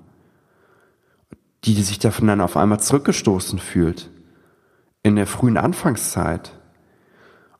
die, 1.66 1.74
die 1.74 1.82
sich 1.82 1.98
davon 1.98 2.28
dann 2.28 2.40
auf 2.40 2.56
einmal 2.56 2.80
zurückgestoßen 2.80 3.58
fühlt 3.58 4.10
in 5.02 5.16
der 5.16 5.26
frühen 5.26 5.56
Anfangszeit. 5.56 6.52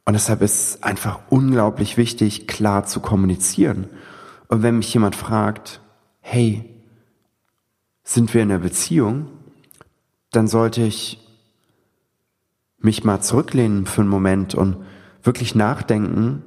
Und 0.05 0.15
deshalb 0.15 0.43
ist 0.43 0.61
es 0.77 0.83
einfach 0.83 1.21
unglaublich 1.29 1.97
wichtig, 1.97 2.47
klar 2.47 2.85
zu 2.85 3.01
kommunizieren. 3.01 3.89
Und 4.49 4.63
wenn 4.63 4.79
mich 4.79 4.95
jemand 4.95 5.17
fragt, 5.17 5.81
hey, 6.21 6.65
sind 8.05 8.33
wir 8.33 8.43
in 8.43 8.53
einer 8.53 8.61
Beziehung, 8.61 9.29
dann 10.31 10.47
sollte 10.47 10.83
ich 10.83 11.21
mich 12.79 13.03
mal 13.03 13.21
zurücklehnen 13.21 13.87
für 13.87 14.03
einen 14.03 14.11
Moment 14.11 14.55
und 14.55 14.85
wirklich 15.25 15.57
nachdenken, 15.57 16.45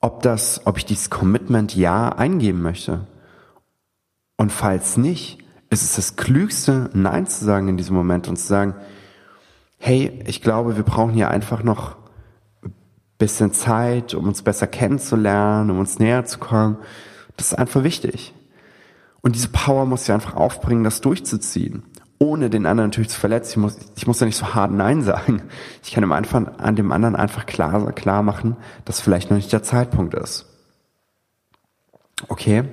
ob 0.00 0.22
das, 0.22 0.66
ob 0.66 0.78
ich 0.78 0.86
dieses 0.86 1.10
Commitment 1.10 1.76
ja 1.76 2.08
eingeben 2.08 2.62
möchte. 2.62 3.06
Und 4.36 4.52
falls 4.52 4.96
nicht, 4.96 5.38
ist 5.70 5.82
es 5.82 5.96
das 5.96 6.16
Klügste, 6.16 6.90
Nein 6.94 7.26
zu 7.26 7.44
sagen 7.44 7.68
in 7.68 7.76
diesem 7.76 7.94
Moment 7.94 8.28
und 8.28 8.36
zu 8.36 8.46
sagen, 8.46 8.74
hey, 9.78 10.22
ich 10.26 10.42
glaube, 10.42 10.76
wir 10.76 10.82
brauchen 10.82 11.12
hier 11.12 11.30
einfach 11.30 11.62
noch 11.62 11.96
ein 12.64 12.72
bisschen 13.18 13.52
Zeit, 13.52 14.14
um 14.14 14.26
uns 14.26 14.42
besser 14.42 14.66
kennenzulernen, 14.66 15.70
um 15.70 15.78
uns 15.78 15.98
näher 15.98 16.24
zu 16.24 16.38
kommen. 16.38 16.78
Das 17.36 17.52
ist 17.52 17.58
einfach 17.58 17.84
wichtig. 17.84 18.34
Und 19.20 19.34
diese 19.34 19.48
Power 19.48 19.84
muss 19.86 20.04
ich 20.04 20.12
einfach 20.12 20.34
aufbringen, 20.34 20.84
das 20.84 21.00
durchzuziehen. 21.00 21.82
Ohne 22.18 22.50
den 22.50 22.66
anderen 22.66 22.90
natürlich 22.90 23.10
zu 23.10 23.20
verletzen. 23.20 23.50
Ich 23.50 23.56
muss, 23.58 23.76
ich 23.96 24.06
muss 24.06 24.20
ja 24.20 24.26
nicht 24.26 24.36
so 24.36 24.54
hart 24.54 24.72
Nein 24.72 25.02
sagen. 25.02 25.42
Ich 25.84 25.92
kann 25.92 26.02
dem 26.02 26.12
einfach, 26.12 26.58
an 26.58 26.76
dem 26.76 26.90
anderen 26.90 27.14
einfach 27.14 27.46
klar, 27.46 27.92
klar 27.92 28.22
machen, 28.22 28.56
dass 28.84 29.00
vielleicht 29.00 29.30
noch 29.30 29.36
nicht 29.36 29.52
der 29.52 29.62
Zeitpunkt 29.62 30.14
ist. 30.14 30.46
Okay? 32.28 32.64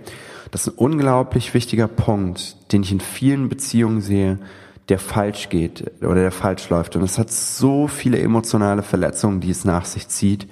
Das 0.55 0.67
ist 0.67 0.75
ein 0.75 0.77
unglaublich 0.77 1.53
wichtiger 1.53 1.89
Punkt, 1.89 2.71
den 2.71 2.81
ich 2.81 2.93
in 2.93 3.01
vielen 3.01 3.50
Beziehungen 3.50 4.00
sehe, 4.00 4.39
der 4.88 5.00
falsch 5.00 5.50
geht 5.50 6.01
oder 6.01 6.21
der 6.21 6.31
falsch 6.31 6.69
läuft. 6.69 6.95
Und 6.95 7.01
es 7.01 7.19
hat 7.19 7.29
so 7.29 7.89
viele 7.89 8.19
emotionale 8.19 8.81
Verletzungen, 8.81 9.41
die 9.41 9.50
es 9.50 9.65
nach 9.65 9.83
sich 9.83 10.07
zieht. 10.07 10.47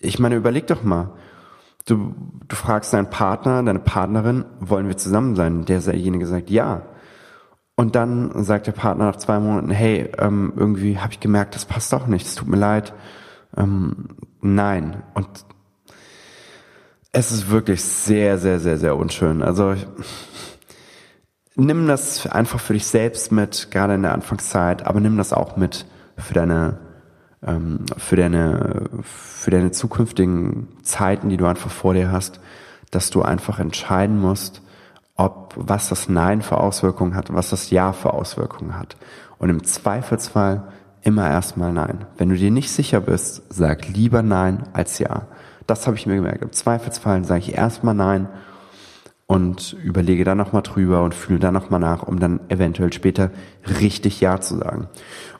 Ich 0.00 0.18
meine, 0.18 0.34
überleg 0.34 0.66
doch 0.66 0.82
mal. 0.82 1.12
Du, 1.86 2.16
du 2.48 2.56
fragst 2.56 2.92
deinen 2.92 3.10
Partner, 3.10 3.62
deine 3.62 3.78
Partnerin, 3.78 4.44
wollen 4.58 4.88
wir 4.88 4.96
zusammen 4.96 5.36
sein? 5.36 5.64
Derjenige 5.66 6.26
sagt 6.26 6.50
ja. 6.50 6.82
Und 7.76 7.94
dann 7.94 8.42
sagt 8.42 8.66
der 8.66 8.72
Partner 8.72 9.04
nach 9.04 9.16
zwei 9.18 9.38
Monaten, 9.38 9.70
hey, 9.70 10.10
ähm, 10.18 10.52
irgendwie 10.56 10.98
habe 10.98 11.12
ich 11.12 11.20
gemerkt, 11.20 11.54
das 11.54 11.64
passt 11.64 11.92
doch 11.92 12.08
nicht, 12.08 12.26
es 12.26 12.34
tut 12.34 12.48
mir 12.48 12.56
leid. 12.56 12.92
Ähm, 13.56 14.16
nein. 14.40 15.04
Und 15.14 15.28
es 17.14 17.30
ist 17.30 17.48
wirklich 17.48 17.82
sehr, 17.82 18.38
sehr, 18.38 18.58
sehr, 18.58 18.76
sehr 18.76 18.96
unschön. 18.96 19.42
Also 19.42 19.74
nimm 21.54 21.86
das 21.86 22.26
einfach 22.26 22.58
für 22.58 22.72
dich 22.72 22.86
selbst 22.86 23.30
mit, 23.30 23.70
gerade 23.70 23.94
in 23.94 24.02
der 24.02 24.12
Anfangszeit, 24.12 24.84
aber 24.84 25.00
nimm 25.00 25.16
das 25.16 25.32
auch 25.32 25.56
mit 25.56 25.86
für 26.16 26.34
deine, 26.34 26.78
ähm, 27.46 27.86
für 27.96 28.16
deine, 28.16 28.90
für 29.02 29.52
deine 29.52 29.70
zukünftigen 29.70 30.68
Zeiten, 30.82 31.28
die 31.28 31.36
du 31.36 31.46
einfach 31.46 31.70
vor 31.70 31.94
dir 31.94 32.10
hast, 32.10 32.40
dass 32.90 33.10
du 33.10 33.22
einfach 33.22 33.60
entscheiden 33.60 34.20
musst, 34.20 34.60
ob 35.14 35.54
was 35.56 35.88
das 35.88 36.08
Nein 36.08 36.42
für 36.42 36.58
Auswirkungen 36.58 37.14
hat 37.14 37.32
was 37.32 37.50
das 37.50 37.70
Ja 37.70 37.92
für 37.92 38.12
Auswirkungen 38.12 38.76
hat. 38.76 38.96
Und 39.38 39.50
im 39.50 39.62
Zweifelsfall 39.62 40.64
immer 41.02 41.30
erstmal 41.30 41.72
Nein. 41.72 42.06
Wenn 42.16 42.30
du 42.30 42.36
dir 42.36 42.50
nicht 42.50 42.72
sicher 42.72 43.00
bist, 43.00 43.42
sag 43.50 43.86
lieber 43.88 44.22
Nein 44.22 44.64
als 44.72 44.98
Ja. 44.98 45.28
Das 45.66 45.86
habe 45.86 45.96
ich 45.96 46.06
mir 46.06 46.16
gemerkt. 46.16 46.42
Im 46.42 46.52
Zweifelsfall 46.52 47.24
sage 47.24 47.40
ich 47.40 47.54
erstmal 47.54 47.94
Nein 47.94 48.28
und 49.26 49.74
überlege 49.82 50.24
dann 50.24 50.38
nochmal 50.38 50.62
drüber 50.62 51.02
und 51.02 51.14
fühle 51.14 51.38
dann 51.38 51.54
nochmal 51.54 51.80
nach, 51.80 52.02
um 52.02 52.20
dann 52.20 52.40
eventuell 52.48 52.92
später 52.92 53.30
richtig 53.80 54.20
Ja 54.20 54.40
zu 54.40 54.58
sagen. 54.58 54.88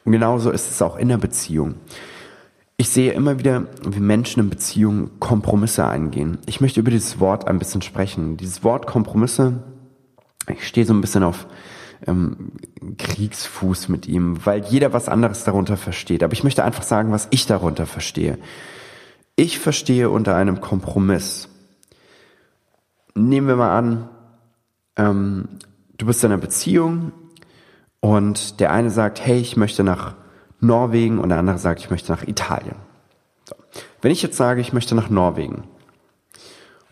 Und 0.04 0.12
genauso 0.12 0.50
ist 0.50 0.70
es 0.70 0.80
auch 0.80 0.96
in 0.96 1.08
der 1.08 1.18
Beziehung. 1.18 1.74
Ich 2.76 2.88
sehe 2.88 3.12
immer 3.12 3.38
wieder, 3.38 3.66
wie 3.86 4.00
Menschen 4.00 4.40
in 4.40 4.50
Beziehungen 4.50 5.20
Kompromisse 5.20 5.86
eingehen. 5.86 6.38
Ich 6.46 6.60
möchte 6.60 6.80
über 6.80 6.90
dieses 6.90 7.20
Wort 7.20 7.46
ein 7.46 7.58
bisschen 7.58 7.82
sprechen. 7.82 8.36
Dieses 8.36 8.64
Wort 8.64 8.86
Kompromisse, 8.86 9.62
ich 10.48 10.66
stehe 10.66 10.84
so 10.84 10.92
ein 10.92 11.00
bisschen 11.00 11.22
auf 11.22 11.46
ähm, 12.06 12.52
Kriegsfuß 12.98 13.88
mit 13.88 14.08
ihm, 14.08 14.44
weil 14.44 14.64
jeder 14.64 14.92
was 14.92 15.08
anderes 15.08 15.44
darunter 15.44 15.76
versteht. 15.76 16.22
Aber 16.22 16.32
ich 16.32 16.42
möchte 16.42 16.64
einfach 16.64 16.82
sagen, 16.82 17.12
was 17.12 17.28
ich 17.30 17.46
darunter 17.46 17.86
verstehe. 17.86 18.38
Ich 19.36 19.58
verstehe 19.58 20.10
unter 20.10 20.36
einem 20.36 20.60
Kompromiss 20.60 21.48
nehmen 23.14 23.46
wir 23.46 23.56
mal 23.56 23.76
an, 23.76 24.08
ähm, 24.96 25.48
du 25.96 26.06
bist 26.06 26.22
in 26.24 26.32
einer 26.32 26.40
Beziehung 26.40 27.12
und 28.00 28.60
der 28.60 28.72
eine 28.72 28.90
sagt, 28.90 29.24
hey, 29.24 29.38
ich 29.38 29.56
möchte 29.56 29.84
nach 29.84 30.14
Norwegen 30.60 31.18
und 31.18 31.28
der 31.28 31.38
andere 31.38 31.58
sagt, 31.58 31.80
ich 31.80 31.90
möchte 31.90 32.12
nach 32.12 32.24
Italien. 32.24 32.76
So. 33.48 33.54
Wenn 34.02 34.12
ich 34.12 34.22
jetzt 34.22 34.36
sage, 34.36 34.60
ich 34.60 34.72
möchte 34.72 34.94
nach 34.94 35.10
Norwegen 35.10 35.64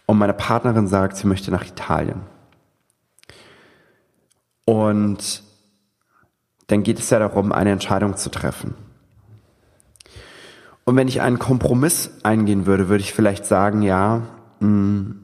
und 0.07 0.19
meine 0.19 0.35
Partnerin 0.35 0.89
sagt, 0.89 1.17
sie 1.17 1.27
möchte 1.27 1.51
nach 1.51 1.67
Italien 1.67 2.23
und 4.65 5.43
dann 6.69 6.83
geht 6.83 6.99
es 6.99 7.11
ja 7.11 7.19
darum, 7.19 7.53
eine 7.53 7.71
Entscheidung 7.71 8.17
zu 8.17 8.31
treffen. 8.31 8.75
Und 10.85 10.97
wenn 10.97 11.09
ich 11.09 11.21
einen 11.21 11.39
Kompromiss 11.39 12.11
eingehen 12.23 12.67
würde, 12.67 12.89
würde 12.89 13.03
ich 13.03 13.13
vielleicht 13.13 13.47
sagen, 13.47 13.83
ja, 13.83 14.23
mh, 14.61 14.69
hm, 14.69 15.19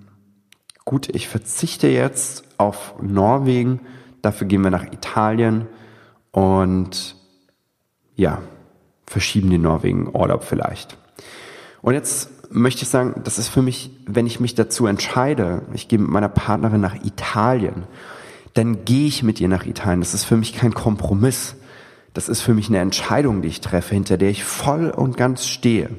gut, 0.85 1.09
ich 1.15 1.29
verzichte 1.29 1.89
jetzt 1.89 2.45
auf 2.57 2.95
Norwegen, 3.03 3.81
dafür 4.23 4.47
gehen 4.47 4.63
wir 4.63 4.71
nach 4.71 4.85
Italien 4.93 5.67
und 6.31 7.17
ja, 8.17 8.41
verschieben 9.07 9.51
den 9.51 9.63
Norwegen 9.63 10.15
Urlaub 10.15 10.45
vielleicht. 10.45 10.97
Und 11.83 11.95
jetzt 11.95 12.31
möchte 12.51 12.83
ich 12.83 12.89
sagen, 12.89 13.21
das 13.25 13.39
ist 13.39 13.49
für 13.49 13.63
mich, 13.63 13.91
wenn 14.07 14.27
ich 14.27 14.41
mich 14.41 14.55
dazu 14.55 14.87
entscheide, 14.87 15.63
ich 15.73 15.89
gehe 15.89 15.99
mit 15.99 16.09
meiner 16.09 16.29
Partnerin 16.29 16.81
nach 16.81 17.05
Italien, 17.05 17.85
dann 18.55 18.85
gehe 18.85 19.07
ich 19.07 19.23
mit 19.23 19.41
ihr 19.41 19.49
nach 19.49 19.67
Italien. 19.67 20.01
Das 20.01 20.15
ist 20.15 20.25
für 20.25 20.37
mich 20.37 20.53
kein 20.55 20.75
Kompromiss. 20.75 21.55
Das 22.15 22.29
ist 22.29 22.41
für 22.41 22.55
mich 22.55 22.69
eine 22.69 22.79
Entscheidung, 22.79 23.43
die 23.43 23.49
ich 23.49 23.61
treffe, 23.61 23.95
hinter 23.95 24.17
der 24.17 24.31
ich 24.31 24.45
voll 24.45 24.91
und 24.91 25.17
ganz 25.17 25.47
stehe. 25.47 25.91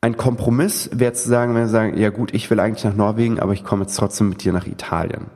Ein 0.00 0.16
Kompromiss 0.16 0.90
wäre 0.92 1.12
zu 1.14 1.28
sagen, 1.28 1.54
wenn 1.54 1.62
wir 1.62 1.68
sagen, 1.68 1.98
ja 1.98 2.10
gut, 2.10 2.32
ich 2.32 2.48
will 2.50 2.60
eigentlich 2.60 2.84
nach 2.84 2.94
Norwegen, 2.94 3.40
aber 3.40 3.52
ich 3.52 3.64
komme 3.64 3.82
jetzt 3.82 3.96
trotzdem 3.96 4.28
mit 4.28 4.44
dir 4.44 4.52
nach 4.52 4.66
Italien. 4.66 5.26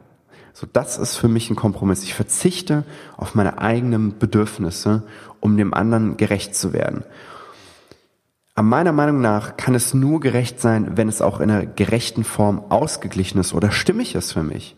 So, 0.52 0.66
das 0.70 0.98
ist 0.98 1.16
für 1.16 1.28
mich 1.28 1.50
ein 1.50 1.56
Kompromiss. 1.56 2.02
Ich 2.04 2.14
verzichte 2.14 2.84
auf 3.16 3.34
meine 3.34 3.58
eigenen 3.58 4.18
Bedürfnisse, 4.18 5.04
um 5.40 5.56
dem 5.56 5.74
anderen 5.74 6.16
gerecht 6.16 6.54
zu 6.54 6.72
werden. 6.72 7.04
Aber 8.54 8.66
meiner 8.66 8.92
Meinung 8.92 9.20
nach 9.20 9.56
kann 9.56 9.74
es 9.74 9.94
nur 9.94 10.20
gerecht 10.20 10.60
sein, 10.60 10.96
wenn 10.96 11.08
es 11.08 11.22
auch 11.22 11.40
in 11.40 11.50
einer 11.50 11.66
gerechten 11.66 12.24
Form 12.24 12.62
ausgeglichen 12.68 13.40
ist 13.40 13.54
oder 13.54 13.70
stimmig 13.70 14.14
ist 14.14 14.32
für 14.32 14.42
mich. 14.42 14.76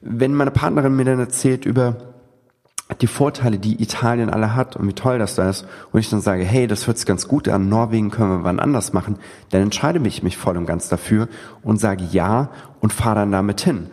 Wenn 0.00 0.34
meine 0.34 0.50
Partnerin 0.50 0.94
mir 0.94 1.04
dann 1.04 1.18
erzählt 1.18 1.66
über 1.66 2.09
die 3.00 3.06
Vorteile, 3.06 3.58
die 3.58 3.82
Italien 3.82 4.30
alle 4.30 4.54
hat 4.54 4.76
und 4.76 4.86
wie 4.88 4.92
toll 4.92 5.18
das 5.18 5.34
da 5.34 5.48
ist, 5.48 5.66
und 5.92 6.00
ich 6.00 6.10
dann 6.10 6.20
sage, 6.20 6.44
hey, 6.44 6.66
das 6.66 6.86
hört 6.86 6.98
sich 6.98 7.06
ganz 7.06 7.28
gut 7.28 7.48
an, 7.48 7.68
Norwegen 7.68 8.10
können 8.10 8.30
wir 8.30 8.44
wann 8.44 8.60
anders 8.60 8.92
machen, 8.92 9.18
dann 9.50 9.62
entscheide 9.62 10.00
ich 10.06 10.22
mich 10.22 10.36
voll 10.36 10.56
und 10.56 10.66
ganz 10.66 10.88
dafür 10.88 11.28
und 11.62 11.78
sage 11.78 12.04
ja 12.10 12.50
und 12.80 12.92
fahre 12.92 13.16
dann 13.16 13.32
damit 13.32 13.60
hin. 13.60 13.88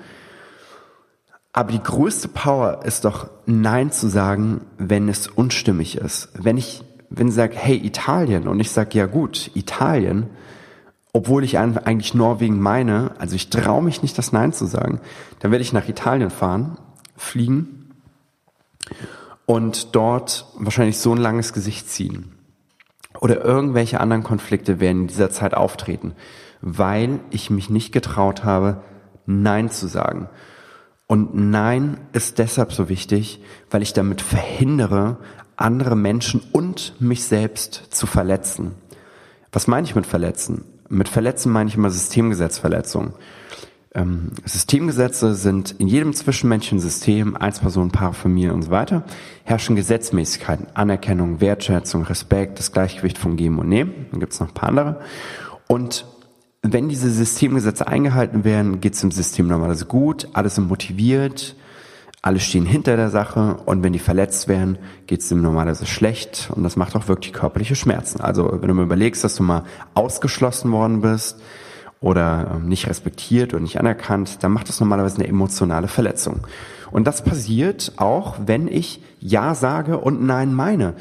Aber 1.53 1.71
die 1.71 1.81
größte 1.81 2.27
Power 2.27 2.85
ist 2.85 3.05
doch 3.05 3.29
Nein 3.45 3.91
zu 3.91 4.07
sagen, 4.09 4.61
wenn 4.77 5.09
es 5.09 5.27
unstimmig 5.27 5.97
ist. 5.97 6.29
Wenn 6.33 6.57
ich, 6.57 6.83
wenn 7.09 7.29
ich 7.29 7.33
sage, 7.33 7.55
hey, 7.55 7.77
Italien, 7.77 8.47
und 8.47 8.59
ich 8.59 8.69
sage, 8.69 8.97
ja 8.97 9.07
gut, 9.07 9.49
Italien, 9.55 10.27
obwohl 11.13 11.43
ich 11.43 11.57
eigentlich 11.57 12.13
Norwegen 12.13 12.59
meine, 12.59 13.11
also 13.17 13.35
ich 13.35 13.49
traue 13.49 13.81
mich 13.81 14.03
nicht, 14.03 14.17
das 14.19 14.31
Nein 14.31 14.53
zu 14.53 14.65
sagen, 14.65 14.99
dann 15.39 15.49
werde 15.49 15.63
ich 15.63 15.73
nach 15.73 15.87
Italien 15.87 16.29
fahren, 16.29 16.77
fliegen 17.15 17.76
und 19.45 19.95
dort 19.95 20.45
wahrscheinlich 20.57 20.97
so 20.97 21.13
ein 21.13 21.17
langes 21.17 21.53
Gesicht 21.53 21.89
ziehen. 21.89 22.33
Oder 23.19 23.43
irgendwelche 23.43 23.99
anderen 23.99 24.23
Konflikte 24.23 24.79
werden 24.79 25.01
in 25.01 25.07
dieser 25.07 25.31
Zeit 25.31 25.53
auftreten, 25.53 26.13
weil 26.61 27.19
ich 27.31 27.49
mich 27.49 27.69
nicht 27.69 27.91
getraut 27.91 28.43
habe, 28.43 28.83
Nein 29.25 29.69
zu 29.69 29.87
sagen. 29.87 30.29
Und 31.07 31.35
Nein 31.35 31.97
ist 32.13 32.37
deshalb 32.37 32.73
so 32.73 32.89
wichtig, 32.89 33.41
weil 33.69 33.81
ich 33.81 33.93
damit 33.93 34.21
verhindere, 34.21 35.17
andere 35.55 35.95
Menschen 35.95 36.41
und 36.51 36.99
mich 36.99 37.23
selbst 37.23 37.87
zu 37.89 38.05
verletzen. 38.05 38.75
Was 39.51 39.67
meine 39.67 39.87
ich 39.87 39.95
mit 39.95 40.05
verletzen? 40.05 40.65
Mit 40.89 41.09
verletzen 41.09 41.51
meine 41.51 41.69
ich 41.69 41.75
immer 41.75 41.89
Systemgesetzverletzung. 41.89 43.13
Ähm, 43.95 44.31
Systemgesetze 44.45 45.33
sind 45.35 45.71
in 45.79 45.87
jedem 45.87 46.13
zwischenmenschlichen 46.13 46.79
System, 46.79 47.35
Einzelpersonenpaar, 47.35 48.13
Familie 48.13 48.53
und 48.53 48.63
so 48.63 48.71
weiter, 48.71 49.03
herrschen 49.43 49.75
Gesetzmäßigkeiten, 49.75 50.67
Anerkennung, 50.73 51.39
Wertschätzung, 51.41 52.03
Respekt, 52.03 52.59
das 52.59 52.71
Gleichgewicht 52.71 53.17
von 53.17 53.37
Geben 53.37 53.59
und 53.59 53.69
Nehmen. 53.69 54.07
Dann 54.11 54.19
gibt 54.19 54.33
es 54.33 54.39
noch 54.39 54.49
ein 54.49 54.53
paar 54.53 54.69
andere. 54.69 55.01
Und 55.67 56.05
wenn 56.61 56.89
diese 56.89 57.09
Systemgesetze 57.09 57.87
eingehalten 57.87 58.43
werden, 58.43 58.81
geht 58.81 58.93
es 58.93 59.03
im 59.03 59.11
System 59.11 59.47
normalerweise 59.47 59.85
gut, 59.85 60.27
alle 60.33 60.49
sind 60.49 60.67
motiviert, 60.67 61.55
alle 62.21 62.39
stehen 62.39 62.65
hinter 62.65 62.97
der 62.97 63.09
Sache 63.09 63.57
und 63.65 63.83
wenn 63.83 63.93
die 63.93 63.99
verletzt 63.99 64.47
werden, 64.47 64.77
geht 65.05 65.21
es 65.21 65.29
dem 65.29 65.41
normalerweise 65.41 65.85
schlecht 65.85 66.49
und 66.53 66.63
das 66.63 66.75
macht 66.75 66.95
auch 66.95 67.07
wirklich 67.07 67.31
körperliche 67.31 67.75
Schmerzen. 67.75 68.19
Also 68.21 68.51
wenn 68.59 68.67
du 68.67 68.73
mir 68.73 68.83
überlegst, 68.83 69.23
dass 69.23 69.35
du 69.35 69.43
mal 69.43 69.63
ausgeschlossen 69.93 70.71
worden 70.71 71.01
bist, 71.01 71.39
oder 71.99 72.51
ähm, 72.55 72.67
nicht 72.67 72.87
respektiert 72.87 73.53
oder 73.53 73.61
nicht 73.61 73.79
anerkannt, 73.79 74.43
dann 74.43 74.51
macht 74.51 74.69
das 74.69 74.79
normalerweise 74.79 75.17
eine 75.17 75.27
emotionale 75.27 75.87
Verletzung. 75.87 76.41
Und 76.91 77.05
das 77.05 77.23
passiert 77.23 77.93
auch, 77.97 78.35
wenn 78.45 78.67
ich 78.67 79.01
Ja 79.19 79.55
sage 79.55 79.97
und 79.97 80.23
Nein 80.23 80.53
meine. 80.53 80.93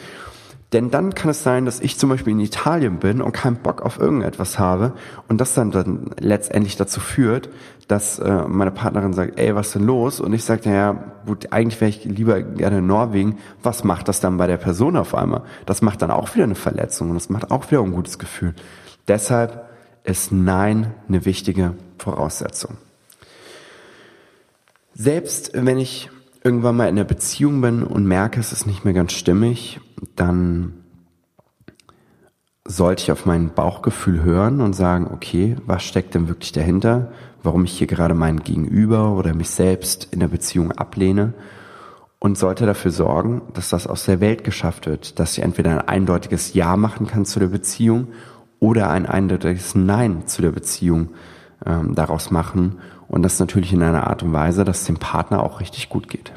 Denn 0.73 0.91
dann 0.91 1.15
kann 1.15 1.31
es 1.31 1.45
sein, 1.45 1.65
dass 1.65 1.81
ich 1.81 1.97
zum 1.97 2.11
Beispiel 2.11 2.33
in 2.33 2.41
Italien 2.41 2.99
bin 2.99 3.23
und 3.23 3.33
keinen 3.33 3.57
Bock 3.57 3.83
auf 3.83 4.01
irgendetwas 4.01 4.59
habe 4.59 4.95
und 5.29 5.41
das 5.41 5.55
dann, 5.55 5.71
dann 5.71 6.11
letztendlich 6.19 6.77
dazu 6.77 6.99
führt, 6.99 7.49
dass 7.87 8.19
äh, 8.19 8.43
meine 8.49 8.73
Partnerin 8.73 9.13
sagt, 9.13 9.39
ey, 9.39 9.55
was 9.55 9.73
denn 9.73 9.87
los? 9.87 10.21
Und 10.21 10.33
ich 10.33 10.43
sage, 10.43 10.69
ja, 10.69 11.05
gut, 11.25 11.53
eigentlich 11.53 11.81
wäre 11.81 11.89
ich 11.89 12.05
lieber 12.05 12.43
gerne 12.43 12.79
in 12.79 12.87
Norwegen. 12.87 13.39
Was 13.63 13.85
macht 13.85 14.09
das 14.09 14.19
dann 14.19 14.39
bei 14.39 14.49
der 14.49 14.57
Person 14.57 14.97
auf 14.97 15.15
einmal? 15.15 15.43
Das 15.67 15.83
macht 15.83 16.03
dann 16.03 16.11
auch 16.11 16.35
wieder 16.35 16.45
eine 16.45 16.57
Verletzung 16.57 17.11
und 17.11 17.15
das 17.15 17.31
macht 17.31 17.53
auch 17.53 17.71
wieder 17.71 17.83
ein 17.83 17.93
gutes 17.93 18.19
Gefühl. 18.19 18.53
Deshalb 19.07 19.66
ist 20.07 20.33
Nein 20.33 20.95
eine 21.09 21.25
wichtige 21.25 21.75
Voraussetzung. 21.99 22.77
Selbst 24.95 25.51
wenn 25.53 25.79
ich 25.79 26.11
irgendwann 26.43 26.77
mal 26.77 26.89
in 26.89 26.97
einer 26.97 27.05
Beziehung 27.05 27.61
bin 27.61 27.83
und 27.83 28.07
merke, 28.07 28.41
es 28.41 28.53
ist 28.53 28.67
nicht 28.67 28.85
mehr 28.85 28.95
ganz 28.95 29.13
stimmig, 29.13 29.81
dann 30.15 30.75
sollte 32.65 33.03
ich 33.03 33.13
auf 33.13 33.27
mein 33.27 33.53
Bauchgefühl 33.53 34.23
hören 34.23 34.61
und 34.61 34.73
sagen, 34.73 35.09
okay, 35.13 35.57
was 35.67 35.83
steckt 35.83 36.15
denn 36.15 36.29
wirklich 36.29 36.53
dahinter? 36.53 37.13
Warum 37.43 37.65
ich 37.65 37.79
hier 37.79 37.87
gerade 37.87 38.15
mein 38.15 38.41
Gegenüber 38.41 39.13
oder 39.13 39.35
mich 39.35 39.51
selbst 39.51 40.09
in 40.11 40.21
der 40.21 40.29
Beziehung 40.29 40.73
ablehne? 40.73 41.35
Und 42.19 42.39
sollte 42.39 42.65
dafür 42.65 42.91
sorgen, 42.91 43.43
dass 43.53 43.69
das 43.69 43.87
aus 43.87 44.07
der 44.07 44.21
Welt 44.21 44.43
geschafft 44.43 44.87
wird, 44.87 45.19
dass 45.19 45.37
ich 45.37 45.45
entweder 45.45 45.71
ein 45.71 45.89
eindeutiges 45.89 46.55
Ja 46.55 46.77
machen 46.77 47.07
kann 47.07 47.25
zu 47.25 47.39
der 47.39 47.49
Beziehung 47.49 48.09
oder 48.61 48.91
ein 48.91 49.07
eindeutiges 49.07 49.75
Nein 49.75 50.27
zu 50.27 50.43
der 50.43 50.53
Beziehung 50.53 51.11
ähm, 51.65 51.95
daraus 51.95 52.31
machen 52.31 52.81
und 53.09 53.23
das 53.23 53.39
natürlich 53.39 53.73
in 53.73 53.83
einer 53.83 54.07
Art 54.07 54.23
und 54.23 54.33
Weise, 54.33 54.65
dass 54.65 54.81
es 54.81 54.87
dem 54.87 54.99
Partner 54.99 55.43
auch 55.43 55.61
richtig 55.61 55.89
gut 55.89 56.09
geht. 56.09 56.33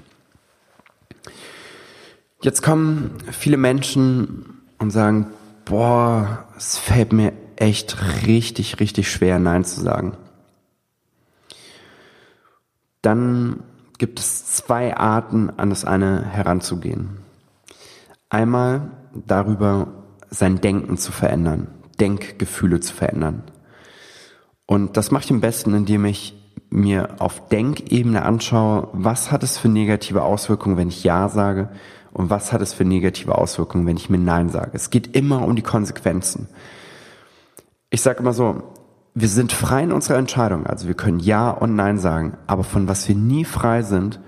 Jetzt 2.41 2.61
kommen 2.61 3.15
viele 3.31 3.57
Menschen 3.57 4.61
und 4.77 4.91
sagen, 4.91 5.27
boah, 5.65 6.45
es 6.57 6.77
fällt 6.77 7.11
mir 7.11 7.33
echt 7.57 7.97
richtig, 8.25 8.79
richtig 8.79 9.11
schwer, 9.11 9.39
Nein 9.39 9.65
zu 9.65 9.81
sagen. 9.81 10.13
Dann 13.01 13.63
gibt 13.97 14.19
es 14.19 14.45
zwei 14.45 14.95
Arten, 14.95 15.51
an 15.57 15.69
das 15.69 15.83
eine 15.83 16.23
heranzugehen. 16.25 17.17
Einmal 18.29 18.91
darüber, 19.13 19.87
sein 20.29 20.61
Denken 20.61 20.97
zu 20.97 21.11
verändern. 21.11 21.67
Denkgefühle 21.99 22.79
zu 22.79 22.93
verändern. 22.93 23.43
Und 24.65 24.97
das 24.97 25.11
mache 25.11 25.25
ich 25.25 25.31
am 25.31 25.41
besten, 25.41 25.73
indem 25.73 26.05
ich 26.05 26.35
mir 26.69 27.15
auf 27.19 27.47
Denkebene 27.49 28.23
anschaue, 28.23 28.89
was 28.93 29.31
hat 29.31 29.43
es 29.43 29.57
für 29.57 29.69
negative 29.69 30.23
Auswirkungen, 30.23 30.77
wenn 30.77 30.89
ich 30.89 31.03
Ja 31.03 31.29
sage 31.29 31.69
und 32.11 32.29
was 32.29 32.53
hat 32.53 32.61
es 32.61 32.73
für 32.73 32.85
negative 32.85 33.37
Auswirkungen, 33.37 33.85
wenn 33.85 33.97
ich 33.97 34.09
mir 34.09 34.19
Nein 34.19 34.49
sage. 34.49 34.71
Es 34.73 34.89
geht 34.89 35.15
immer 35.15 35.43
um 35.43 35.55
die 35.55 35.61
Konsequenzen. 35.61 36.47
Ich 37.89 38.01
sage 38.01 38.19
immer 38.19 38.33
so, 38.33 38.63
wir 39.15 39.27
sind 39.27 39.51
frei 39.51 39.83
in 39.83 39.91
unserer 39.91 40.17
Entscheidung, 40.17 40.67
also 40.67 40.87
wir 40.87 40.93
können 40.93 41.19
Ja 41.19 41.49
und 41.49 41.75
Nein 41.75 41.97
sagen, 41.97 42.37
aber 42.45 42.63
von 42.63 42.87
was 42.87 43.07
wir 43.07 43.15
nie 43.15 43.45
frei 43.45 43.81
sind, 43.81 44.19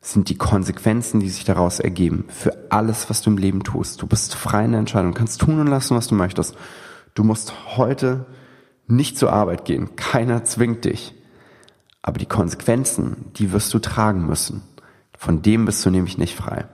sind 0.00 0.28
die 0.28 0.38
Konsequenzen, 0.38 1.20
die 1.20 1.28
sich 1.28 1.44
daraus 1.44 1.78
ergeben, 1.80 2.24
für 2.28 2.52
alles, 2.70 3.08
was 3.08 3.22
du 3.22 3.30
im 3.30 3.38
Leben 3.38 3.62
tust. 3.62 4.02
Du 4.02 4.06
bist 4.06 4.34
frei 4.34 4.64
in 4.64 4.72
der 4.72 4.80
Entscheidung, 4.80 5.12
du 5.12 5.18
kannst 5.18 5.40
tun 5.40 5.60
und 5.60 5.68
lassen, 5.68 5.96
was 5.96 6.08
du 6.08 6.14
möchtest. 6.14 6.56
Du 7.14 7.24
musst 7.24 7.76
heute 7.76 8.26
nicht 8.86 9.18
zur 9.18 9.32
Arbeit 9.32 9.64
gehen. 9.64 9.96
Keiner 9.96 10.44
zwingt 10.44 10.84
dich. 10.84 11.14
Aber 12.02 12.18
die 12.18 12.26
Konsequenzen, 12.26 13.30
die 13.36 13.52
wirst 13.52 13.72
du 13.74 13.78
tragen 13.78 14.26
müssen. 14.26 14.62
Von 15.16 15.42
dem 15.42 15.66
bist 15.66 15.84
du 15.84 15.90
nämlich 15.90 16.18
nicht 16.18 16.34
frei. 16.34 16.66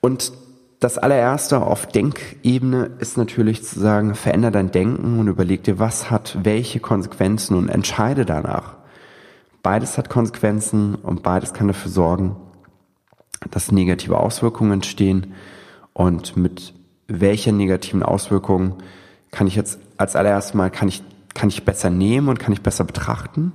Und 0.00 0.32
das 0.80 0.98
allererste 0.98 1.62
auf 1.62 1.86
Denkebene 1.86 2.90
ist 2.98 3.16
natürlich 3.16 3.64
zu 3.64 3.78
sagen, 3.78 4.14
veränder 4.16 4.50
dein 4.50 4.72
Denken 4.72 5.20
und 5.20 5.28
überleg 5.28 5.62
dir, 5.62 5.78
was 5.78 6.10
hat 6.10 6.38
welche 6.42 6.80
Konsequenzen 6.80 7.56
und 7.56 7.68
entscheide 7.68 8.26
danach. 8.26 8.76
Beides 9.62 9.96
hat 9.96 10.10
Konsequenzen 10.10 10.96
und 10.96 11.22
beides 11.22 11.54
kann 11.54 11.68
dafür 11.68 11.90
sorgen, 11.90 12.36
dass 13.50 13.70
negative 13.70 14.18
Auswirkungen 14.18 14.72
entstehen 14.72 15.34
und 15.92 16.36
mit 16.36 16.74
welcher 17.06 17.52
negativen 17.52 18.02
Auswirkung 18.02 18.78
kann 19.32 19.48
ich 19.48 19.56
jetzt 19.56 19.80
als 19.96 20.14
allererstes 20.14 20.54
mal, 20.54 20.70
kann 20.70 20.86
ich, 20.86 21.02
kann 21.34 21.48
ich 21.48 21.64
besser 21.64 21.90
nehmen 21.90 22.28
und 22.28 22.38
kann 22.38 22.52
ich 22.52 22.62
besser 22.62 22.84
betrachten. 22.84 23.52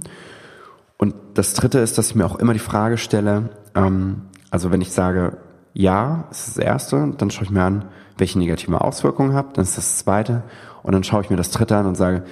Und 0.97 1.15
das 1.35 1.53
dritte 1.53 1.79
ist, 1.79 1.97
dass 1.97 2.09
ich 2.09 2.15
mir 2.15 2.25
auch 2.25 2.35
immer 2.35 2.53
die 2.53 2.59
Frage 2.59 2.97
stelle, 2.97 3.51
ähm, 3.75 4.23
also 4.49 4.71
wenn 4.71 4.81
ich 4.81 4.91
sage, 4.91 5.37
ja, 5.73 6.25
ist 6.31 6.47
das 6.47 6.57
erste, 6.57 7.13
dann 7.17 7.29
schaue 7.29 7.43
ich 7.43 7.51
mir 7.51 7.63
an, 7.63 7.85
welche 8.17 8.39
negativen 8.39 8.75
Auswirkungen 8.75 9.33
habe, 9.33 9.49
dann 9.53 9.63
ist 9.63 9.77
das 9.77 9.99
zweite 9.99 10.43
und 10.81 10.93
dann 10.93 11.03
schaue 11.03 11.21
ich 11.21 11.29
mir 11.29 11.37
das 11.37 11.51
dritte 11.51 11.77
an 11.77 11.85
und 11.85 11.95
sage, 11.95 12.23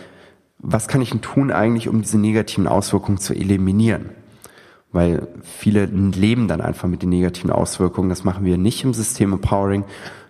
was 0.58 0.88
kann 0.88 1.02
ich 1.02 1.12
denn 1.12 1.22
tun 1.22 1.52
eigentlich, 1.52 1.88
um 1.88 2.02
diese 2.02 2.18
negativen 2.18 2.68
Auswirkungen 2.68 3.20
zu 3.20 3.36
eliminieren? 3.36 4.10
Weil 4.92 5.28
viele 5.44 5.86
leben 5.86 6.48
dann 6.48 6.62
einfach 6.62 6.88
mit 6.88 7.04
den 7.04 7.10
negativen 7.10 7.52
Auswirkungen. 7.52 8.10
Das 8.10 8.24
machen 8.24 8.46
wir 8.46 8.58
nicht 8.58 8.84
im 8.84 8.94
System 8.94 9.34
Empowering, 9.34 9.84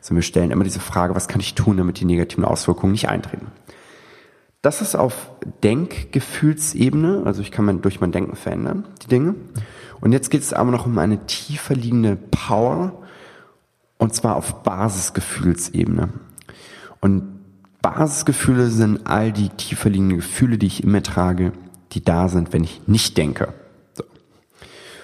sondern 0.05 0.17
wir 0.17 0.27
stellen 0.27 0.51
immer 0.51 0.63
diese 0.63 0.79
Frage, 0.79 1.15
was 1.15 1.27
kann 1.27 1.41
ich 1.41 1.55
tun, 1.55 1.77
damit 1.77 1.99
die 1.99 2.05
negativen 2.05 2.45
Auswirkungen 2.45 2.91
nicht 2.91 3.09
eintreten? 3.09 3.47
Das 4.61 4.83
ist 4.83 4.93
auf 4.93 5.31
Denkgefühlsebene, 5.63 7.23
also 7.25 7.41
ich 7.41 7.49
kann 7.49 7.65
mein, 7.65 7.81
durch 7.81 8.01
mein 8.01 8.11
Denken 8.11 8.35
verändern, 8.35 8.87
die 9.01 9.07
Dinge. 9.07 9.33
Und 10.01 10.11
jetzt 10.11 10.29
geht 10.29 10.43
es 10.43 10.53
aber 10.53 10.69
noch 10.69 10.85
um 10.85 10.99
eine 10.99 11.25
tiefer 11.25 11.73
liegende 11.73 12.17
Power, 12.17 13.01
und 13.97 14.13
zwar 14.13 14.35
auf 14.35 14.61
Basisgefühlsebene. 14.61 16.09
Und 17.01 17.39
Basisgefühle 17.81 18.67
sind 18.67 19.07
all 19.07 19.31
die 19.31 19.49
tiefer 19.49 19.89
liegenden 19.89 20.17
Gefühle, 20.17 20.59
die 20.59 20.67
ich 20.67 20.83
in 20.83 20.91
mir 20.91 21.01
trage, 21.01 21.51
die 21.93 22.03
da 22.03 22.29
sind, 22.29 22.53
wenn 22.53 22.63
ich 22.63 22.87
nicht 22.87 23.17
denke. 23.17 23.55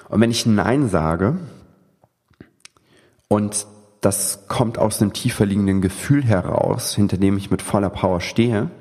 Und 0.10 0.22
wenn 0.22 0.30
ich 0.30 0.46
Nein 0.46 0.90
sage 0.90 1.40
und 3.30 3.66
das 4.02 4.48
kommt 4.48 4.80
aus 4.80 5.02
einem 5.02 5.14
tiefer 5.14 5.46
liegenden 5.46 5.82
Gefühl 5.82 6.24
heraus, 6.24 6.96
hinter 6.96 7.18
dem 7.18 7.38
ich 7.38 7.52
mit 7.52 7.62
voller 7.62 7.92
Power 7.92 8.20
stehe, 8.20 8.72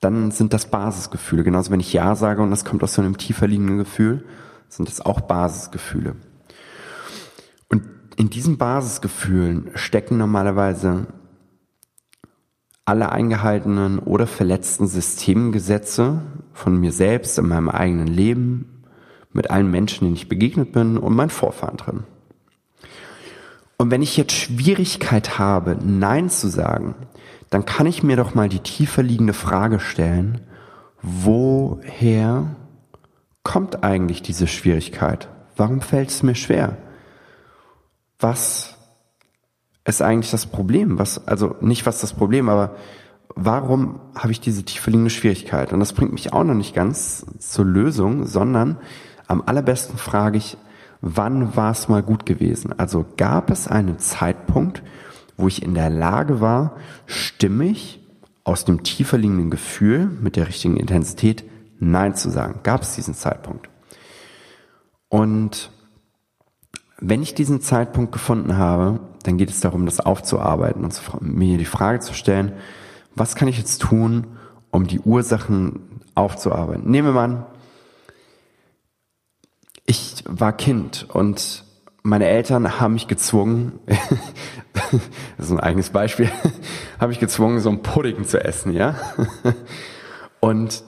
dann 0.00 0.30
sind 0.30 0.52
das 0.54 0.66
Basisgefühle. 0.66 1.44
Genauso 1.44 1.70
wenn 1.70 1.80
ich 1.80 1.92
Ja 1.92 2.14
sage 2.16 2.42
und 2.42 2.50
das 2.50 2.64
kommt 2.64 2.82
aus 2.82 2.94
so 2.94 3.02
einem 3.02 3.18
tiefer 3.18 3.46
liegenden 3.46 3.78
Gefühl, 3.78 4.24
sind 4.68 4.88
das 4.88 5.00
auch 5.00 5.20
Basisgefühle. 5.20 6.16
in 8.16 8.28
diesen 8.28 8.58
Basisgefühlen 8.58 9.70
stecken 9.74 10.18
normalerweise 10.18 11.06
alle 12.84 13.10
eingehaltenen 13.10 13.98
oder 13.98 14.26
verletzten 14.26 14.86
Systemgesetze 14.86 16.20
von 16.52 16.78
mir 16.78 16.92
selbst 16.92 17.38
in 17.38 17.48
meinem 17.48 17.68
eigenen 17.68 18.06
Leben, 18.06 18.84
mit 19.32 19.50
allen 19.50 19.70
Menschen, 19.70 20.04
denen 20.04 20.16
ich 20.16 20.28
begegnet 20.28 20.72
bin 20.72 20.98
und 20.98 21.14
meinen 21.14 21.30
Vorfahren 21.30 21.78
drin. 21.78 22.04
Und 23.82 23.90
wenn 23.90 24.00
ich 24.00 24.16
jetzt 24.16 24.30
Schwierigkeit 24.30 25.40
habe, 25.40 25.76
Nein 25.84 26.30
zu 26.30 26.46
sagen, 26.46 26.94
dann 27.50 27.64
kann 27.64 27.86
ich 27.86 28.04
mir 28.04 28.14
doch 28.14 28.32
mal 28.32 28.48
die 28.48 28.60
tiefer 28.60 29.02
liegende 29.02 29.32
Frage 29.32 29.80
stellen, 29.80 30.40
woher 31.02 32.54
kommt 33.42 33.82
eigentlich 33.82 34.22
diese 34.22 34.46
Schwierigkeit? 34.46 35.28
Warum 35.56 35.80
fällt 35.80 36.10
es 36.10 36.22
mir 36.22 36.36
schwer? 36.36 36.76
Was 38.20 38.76
ist 39.84 40.00
eigentlich 40.00 40.30
das 40.30 40.46
Problem? 40.46 41.00
Was, 41.00 41.26
also 41.26 41.56
nicht 41.60 41.84
was 41.84 42.00
das 42.00 42.12
Problem, 42.12 42.48
aber 42.48 42.76
warum 43.34 43.98
habe 44.14 44.30
ich 44.30 44.38
diese 44.38 44.62
tiefer 44.62 44.92
liegende 44.92 45.10
Schwierigkeit? 45.10 45.72
Und 45.72 45.80
das 45.80 45.92
bringt 45.92 46.12
mich 46.12 46.32
auch 46.32 46.44
noch 46.44 46.54
nicht 46.54 46.72
ganz 46.72 47.26
zur 47.40 47.64
Lösung, 47.64 48.28
sondern 48.28 48.78
am 49.26 49.42
allerbesten 49.44 49.98
frage 49.98 50.38
ich, 50.38 50.56
wann 51.02 51.56
war 51.56 51.72
es 51.72 51.88
mal 51.88 52.02
gut 52.02 52.24
gewesen? 52.24 52.72
Also 52.78 53.04
gab 53.18 53.50
es 53.50 53.68
einen 53.68 53.98
Zeitpunkt, 53.98 54.82
wo 55.36 55.48
ich 55.48 55.62
in 55.62 55.74
der 55.74 55.90
Lage 55.90 56.40
war, 56.40 56.76
stimmig 57.06 58.00
aus 58.44 58.64
dem 58.64 58.82
tiefer 58.82 59.18
liegenden 59.18 59.50
Gefühl 59.50 60.06
mit 60.06 60.36
der 60.36 60.48
richtigen 60.48 60.76
Intensität 60.76 61.44
Nein 61.78 62.14
zu 62.14 62.30
sagen? 62.30 62.60
Gab 62.62 62.82
es 62.82 62.94
diesen 62.94 63.14
Zeitpunkt? 63.14 63.68
Und 65.08 65.70
wenn 66.98 67.22
ich 67.22 67.34
diesen 67.34 67.60
Zeitpunkt 67.60 68.12
gefunden 68.12 68.56
habe, 68.56 69.00
dann 69.24 69.36
geht 69.36 69.50
es 69.50 69.60
darum, 69.60 69.84
das 69.84 70.00
aufzuarbeiten 70.00 70.84
und 70.84 71.00
mir 71.20 71.58
die 71.58 71.64
Frage 71.64 71.98
zu 71.98 72.14
stellen, 72.14 72.52
was 73.14 73.34
kann 73.34 73.48
ich 73.48 73.58
jetzt 73.58 73.82
tun, 73.82 74.28
um 74.70 74.86
die 74.86 75.00
Ursachen 75.00 76.00
aufzuarbeiten? 76.14 76.88
Nehmen 76.88 77.08
wir 77.08 77.12
mal 77.12 77.24
an, 77.24 77.46
ich 79.92 80.24
war 80.26 80.54
Kind 80.54 81.06
und 81.12 81.64
meine 82.02 82.26
Eltern 82.26 82.80
haben 82.80 82.94
mich 82.94 83.08
gezwungen, 83.08 83.78
das 85.36 85.46
ist 85.46 85.52
ein 85.52 85.60
eigenes 85.60 85.90
Beispiel, 85.90 86.30
haben 86.98 87.10
mich 87.10 87.20
gezwungen, 87.20 87.60
so 87.60 87.68
einen 87.68 87.82
Pudding 87.82 88.24
zu 88.24 88.42
essen, 88.42 88.72
ja? 88.72 88.96
Und 90.40 90.82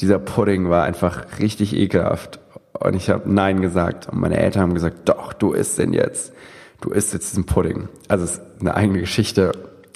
dieser 0.00 0.18
Pudding 0.18 0.70
war 0.70 0.84
einfach 0.84 1.38
richtig 1.38 1.76
ekelhaft. 1.76 2.40
Und 2.72 2.94
ich 2.94 3.10
habe 3.10 3.30
Nein 3.30 3.60
gesagt. 3.60 4.08
Und 4.08 4.18
meine 4.18 4.38
Eltern 4.38 4.62
haben 4.62 4.74
gesagt, 4.74 5.08
doch, 5.08 5.32
du 5.34 5.52
isst 5.52 5.78
den 5.78 5.92
jetzt. 5.92 6.32
Du 6.80 6.90
isst 6.90 7.12
jetzt 7.12 7.30
diesen 7.30 7.44
Pudding. 7.44 7.88
Also 8.08 8.24
es 8.24 8.32
ist 8.32 8.42
eine 8.60 8.74
eigene 8.74 8.98
Geschichte. 8.98 9.52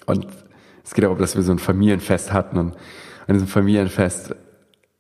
Und 0.06 0.28
es 0.84 0.94
geht 0.94 1.04
darum, 1.04 1.18
dass 1.18 1.34
wir 1.34 1.42
so 1.42 1.50
ein 1.50 1.58
Familienfest 1.58 2.32
hatten. 2.32 2.58
Und 2.58 2.76
an 3.26 3.34
diesem 3.34 3.48
Familienfest 3.48 4.36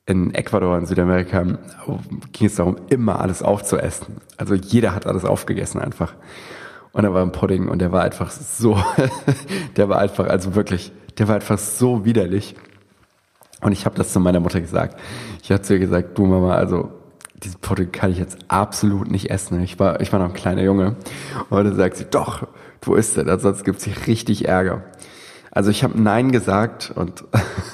in 0.06 0.34
Ecuador 0.34 0.76
in 0.78 0.86
Südamerika 0.86 1.44
ging 2.32 2.46
es 2.46 2.56
darum, 2.56 2.76
immer 2.88 3.20
alles 3.20 3.42
aufzuessen. 3.42 4.16
Also 4.36 4.54
jeder 4.54 4.94
hat 4.94 5.06
alles 5.06 5.24
aufgegessen 5.24 5.80
einfach. 5.80 6.14
Und 6.92 7.04
da 7.04 7.14
war 7.14 7.22
ein 7.22 7.32
Pudding 7.32 7.68
und 7.68 7.78
der 7.78 7.92
war 7.92 8.02
einfach 8.02 8.30
so, 8.30 8.76
der 9.76 9.88
war 9.88 9.98
einfach, 9.98 10.26
also 10.26 10.54
wirklich, 10.54 10.92
der 11.18 11.28
war 11.28 11.36
einfach 11.36 11.58
so 11.58 12.04
widerlich. 12.04 12.54
Und 13.60 13.72
ich 13.72 13.86
habe 13.86 13.96
das 13.96 14.12
zu 14.12 14.20
meiner 14.20 14.40
Mutter 14.40 14.60
gesagt. 14.60 14.98
Ich 15.42 15.52
habe 15.52 15.62
zu 15.62 15.74
ihr 15.74 15.78
gesagt, 15.78 16.18
du 16.18 16.26
Mama, 16.26 16.54
also 16.54 16.90
diesen 17.34 17.60
Pudding 17.60 17.92
kann 17.92 18.10
ich 18.10 18.18
jetzt 18.18 18.38
absolut 18.48 19.10
nicht 19.10 19.30
essen. 19.30 19.62
Ich 19.62 19.78
war, 19.78 20.00
ich 20.00 20.12
war 20.12 20.18
noch 20.18 20.28
ein 20.28 20.34
kleiner 20.34 20.62
Junge. 20.62 20.96
Und 21.48 21.64
dann 21.64 21.76
sagt 21.76 21.96
sie, 21.96 22.06
doch, 22.10 22.46
du 22.80 22.94
isst 22.94 23.16
es, 23.16 23.42
sonst 23.42 23.64
gibt's 23.64 23.84
hier 23.84 23.94
richtig 24.06 24.48
Ärger. 24.48 24.82
Also 25.50 25.70
ich 25.70 25.84
habe 25.84 26.00
Nein 26.00 26.32
gesagt 26.32 26.92
und 26.94 27.24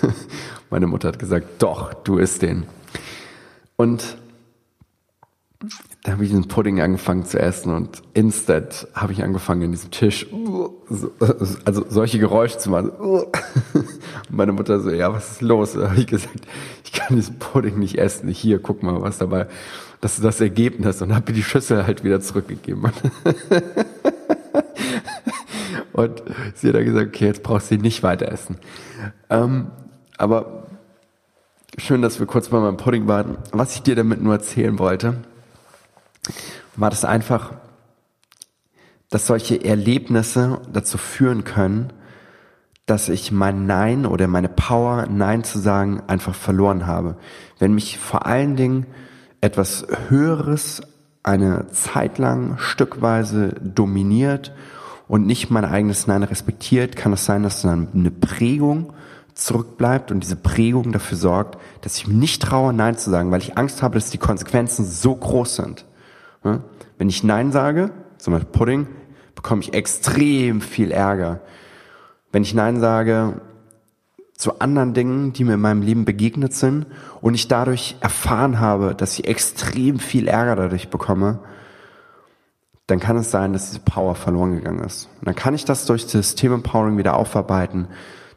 meine 0.70 0.86
Mutter 0.86 1.08
hat 1.08 1.18
gesagt, 1.18 1.46
doch, 1.62 1.94
du 1.94 2.18
isst 2.18 2.42
den. 2.42 2.66
Und 3.76 4.16
da 6.04 6.12
habe 6.12 6.22
ich 6.24 6.30
diesen 6.30 6.46
Pudding 6.46 6.80
angefangen 6.80 7.24
zu 7.24 7.38
essen 7.38 7.74
und 7.74 8.02
instant 8.14 8.86
habe 8.94 9.12
ich 9.12 9.24
angefangen 9.24 9.62
in 9.62 9.72
diesem 9.72 9.90
Tisch, 9.90 10.26
also 11.64 11.84
solche 11.88 12.18
Geräusche 12.18 12.58
zu 12.58 12.70
machen. 12.70 12.90
Und 12.90 13.26
meine 14.30 14.52
Mutter 14.52 14.80
so, 14.80 14.90
ja, 14.90 15.12
was 15.12 15.32
ist 15.32 15.42
los? 15.42 15.72
Da 15.72 15.90
habe 15.90 16.00
ich 16.00 16.06
gesagt, 16.06 16.46
ich 16.84 16.92
kann 16.92 17.16
diesen 17.16 17.38
Pudding 17.38 17.78
nicht 17.78 17.98
essen. 17.98 18.28
Hier, 18.28 18.60
guck 18.60 18.82
mal, 18.82 19.02
was 19.02 19.18
dabei. 19.18 19.48
Das 20.00 20.14
ist 20.14 20.24
das 20.24 20.40
Ergebnis 20.40 21.02
und 21.02 21.12
habe 21.14 21.32
die 21.32 21.42
Schüssel 21.42 21.84
halt 21.86 22.04
wieder 22.04 22.20
zurückgegeben. 22.20 22.92
und 25.92 26.22
sie 26.54 26.68
hat 26.68 26.76
dann 26.76 26.84
gesagt, 26.84 27.08
okay, 27.08 27.26
jetzt 27.26 27.42
brauchst 27.42 27.70
du 27.70 27.74
sie 27.74 27.80
nicht 27.82 28.04
weiter 28.04 28.30
essen. 28.30 28.58
Ähm, 29.28 29.72
aber 30.16 30.57
schön, 31.76 32.02
dass 32.02 32.18
wir 32.18 32.26
kurz 32.26 32.48
bei 32.48 32.58
meinem 32.58 32.76
Pudding 32.76 33.06
waren. 33.06 33.38
Was 33.52 33.74
ich 33.74 33.82
dir 33.82 33.94
damit 33.94 34.22
nur 34.22 34.34
erzählen 34.34 34.78
wollte, 34.78 35.22
war 36.76 36.90
das 36.90 37.04
einfach, 37.04 37.52
dass 39.10 39.26
solche 39.26 39.64
Erlebnisse 39.64 40.60
dazu 40.72 40.98
führen 40.98 41.44
können, 41.44 41.92
dass 42.86 43.08
ich 43.08 43.32
mein 43.32 43.66
Nein 43.66 44.06
oder 44.06 44.28
meine 44.28 44.48
Power, 44.48 45.06
Nein 45.06 45.44
zu 45.44 45.58
sagen, 45.58 46.02
einfach 46.06 46.34
verloren 46.34 46.86
habe. 46.86 47.16
Wenn 47.58 47.74
mich 47.74 47.98
vor 47.98 48.26
allen 48.26 48.56
Dingen 48.56 48.86
etwas 49.40 49.86
Höheres 50.08 50.80
eine 51.22 51.66
Zeit 51.68 52.18
lang 52.18 52.56
stückweise 52.58 53.54
dominiert 53.60 54.54
und 55.06 55.26
nicht 55.26 55.50
mein 55.50 55.66
eigenes 55.66 56.06
Nein 56.06 56.22
respektiert, 56.22 56.96
kann 56.96 57.12
es 57.12 57.26
sein, 57.26 57.42
dass 57.42 57.62
dann 57.62 57.88
eine 57.94 58.10
Prägung 58.10 58.94
zurückbleibt 59.38 60.10
und 60.10 60.20
diese 60.20 60.36
Prägung 60.36 60.90
dafür 60.90 61.16
sorgt, 61.16 61.58
dass 61.82 61.96
ich 61.96 62.08
mir 62.08 62.14
nicht 62.14 62.42
traue, 62.42 62.72
Nein 62.72 62.98
zu 62.98 63.08
sagen, 63.08 63.30
weil 63.30 63.40
ich 63.40 63.56
Angst 63.56 63.82
habe, 63.82 63.94
dass 63.94 64.10
die 64.10 64.18
Konsequenzen 64.18 64.84
so 64.84 65.14
groß 65.14 65.56
sind. 65.56 65.84
Wenn 66.42 67.08
ich 67.08 67.22
Nein 67.22 67.52
sage, 67.52 67.92
zum 68.18 68.32
Beispiel 68.32 68.50
Pudding, 68.50 68.86
bekomme 69.36 69.62
ich 69.62 69.74
extrem 69.74 70.60
viel 70.60 70.90
Ärger. 70.90 71.40
Wenn 72.32 72.42
ich 72.42 72.52
Nein 72.52 72.80
sage 72.80 73.40
zu 74.36 74.60
anderen 74.60 74.92
Dingen, 74.92 75.32
die 75.32 75.44
mir 75.44 75.54
in 75.54 75.60
meinem 75.60 75.82
Leben 75.82 76.04
begegnet 76.04 76.52
sind 76.52 76.86
und 77.20 77.34
ich 77.34 77.46
dadurch 77.46 77.96
erfahren 78.00 78.58
habe, 78.58 78.94
dass 78.96 79.18
ich 79.18 79.28
extrem 79.28 80.00
viel 80.00 80.26
Ärger 80.26 80.56
dadurch 80.56 80.90
bekomme, 80.90 81.38
dann 82.88 82.98
kann 82.98 83.16
es 83.16 83.30
sein, 83.30 83.52
dass 83.52 83.70
diese 83.70 83.80
Power 83.80 84.16
verloren 84.16 84.56
gegangen 84.56 84.82
ist. 84.82 85.08
Und 85.20 85.28
dann 85.28 85.34
kann 85.36 85.54
ich 85.54 85.64
das 85.64 85.86
durch 85.86 86.06
das 86.06 86.34
Thema 86.34 86.56
Empowering 86.56 86.98
wieder 86.98 87.16
aufarbeiten. 87.16 87.86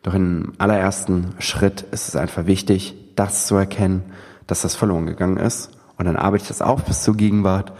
Doch 0.04 0.14
im 0.14 0.54
allerersten 0.58 1.36
Schritt 1.40 1.82
ist 1.92 2.08
es 2.08 2.16
einfach 2.16 2.46
wichtig, 2.46 2.96
das 3.16 3.48
zu 3.48 3.56
erkennen, 3.56 4.04
dass 4.48 4.62
das 4.62 4.76
verloren 4.76 5.06
gegangen 5.06 5.38
ist. 5.38 5.72
Und 5.98 6.06
dann 6.06 6.16
arbeite 6.16 6.44
ich 6.44 6.48
das 6.48 6.62
auf 6.62 6.84
bis 6.86 7.04
zur 7.04 7.16
Gegenwart 7.16 7.74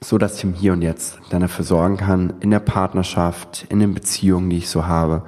so 0.00 0.18
dass 0.18 0.36
ich 0.36 0.44
im 0.44 0.54
Hier 0.54 0.72
und 0.72 0.82
Jetzt 0.82 1.18
dann 1.30 1.40
dafür 1.40 1.64
sorgen 1.64 1.96
kann, 1.96 2.34
in 2.40 2.50
der 2.50 2.60
Partnerschaft, 2.60 3.66
in 3.68 3.80
den 3.80 3.94
Beziehungen, 3.94 4.50
die 4.50 4.58
ich 4.58 4.68
so 4.68 4.86
habe, 4.86 5.24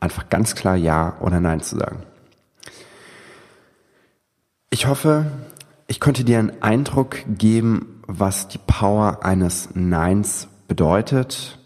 einfach 0.00 0.28
ganz 0.28 0.54
klar 0.54 0.76
Ja 0.76 1.16
oder 1.20 1.40
Nein 1.40 1.60
zu 1.60 1.76
sagen. 1.76 2.02
Ich 4.70 4.86
hoffe, 4.86 5.26
ich 5.86 6.00
konnte 6.00 6.24
dir 6.24 6.38
einen 6.38 6.62
Eindruck 6.62 7.18
geben, 7.28 8.02
was 8.06 8.48
die 8.48 8.58
Power 8.58 9.24
eines 9.24 9.68
Neins 9.74 10.48
bedeutet. 10.68 11.58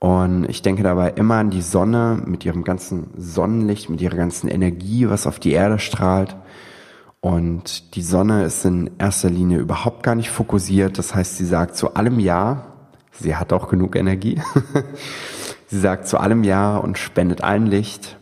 Und 0.00 0.48
ich 0.48 0.62
denke 0.62 0.82
dabei 0.82 1.10
immer 1.10 1.36
an 1.36 1.50
die 1.50 1.62
Sonne 1.62 2.22
mit 2.24 2.44
ihrem 2.44 2.62
ganzen 2.62 3.10
Sonnenlicht, 3.16 3.90
mit 3.90 4.00
ihrer 4.00 4.16
ganzen 4.16 4.48
Energie, 4.48 5.08
was 5.08 5.26
auf 5.26 5.40
die 5.40 5.52
Erde 5.52 5.78
strahlt. 5.78 6.36
Und 7.20 7.96
die 7.96 8.02
Sonne 8.02 8.44
ist 8.44 8.64
in 8.64 8.90
erster 8.98 9.28
Linie 9.28 9.58
überhaupt 9.58 10.04
gar 10.04 10.14
nicht 10.14 10.30
fokussiert. 10.30 10.98
Das 10.98 11.14
heißt, 11.14 11.36
sie 11.36 11.46
sagt 11.46 11.76
zu 11.76 11.94
allem 11.94 12.20
Ja. 12.20 12.74
Sie 13.10 13.34
hat 13.34 13.52
auch 13.52 13.68
genug 13.68 13.96
Energie. 13.96 14.40
sie 15.66 15.80
sagt 15.80 16.06
zu 16.06 16.18
allem 16.18 16.44
Ja 16.44 16.76
und 16.76 16.96
spendet 16.96 17.42
allen 17.42 17.66
Licht. 17.66 18.18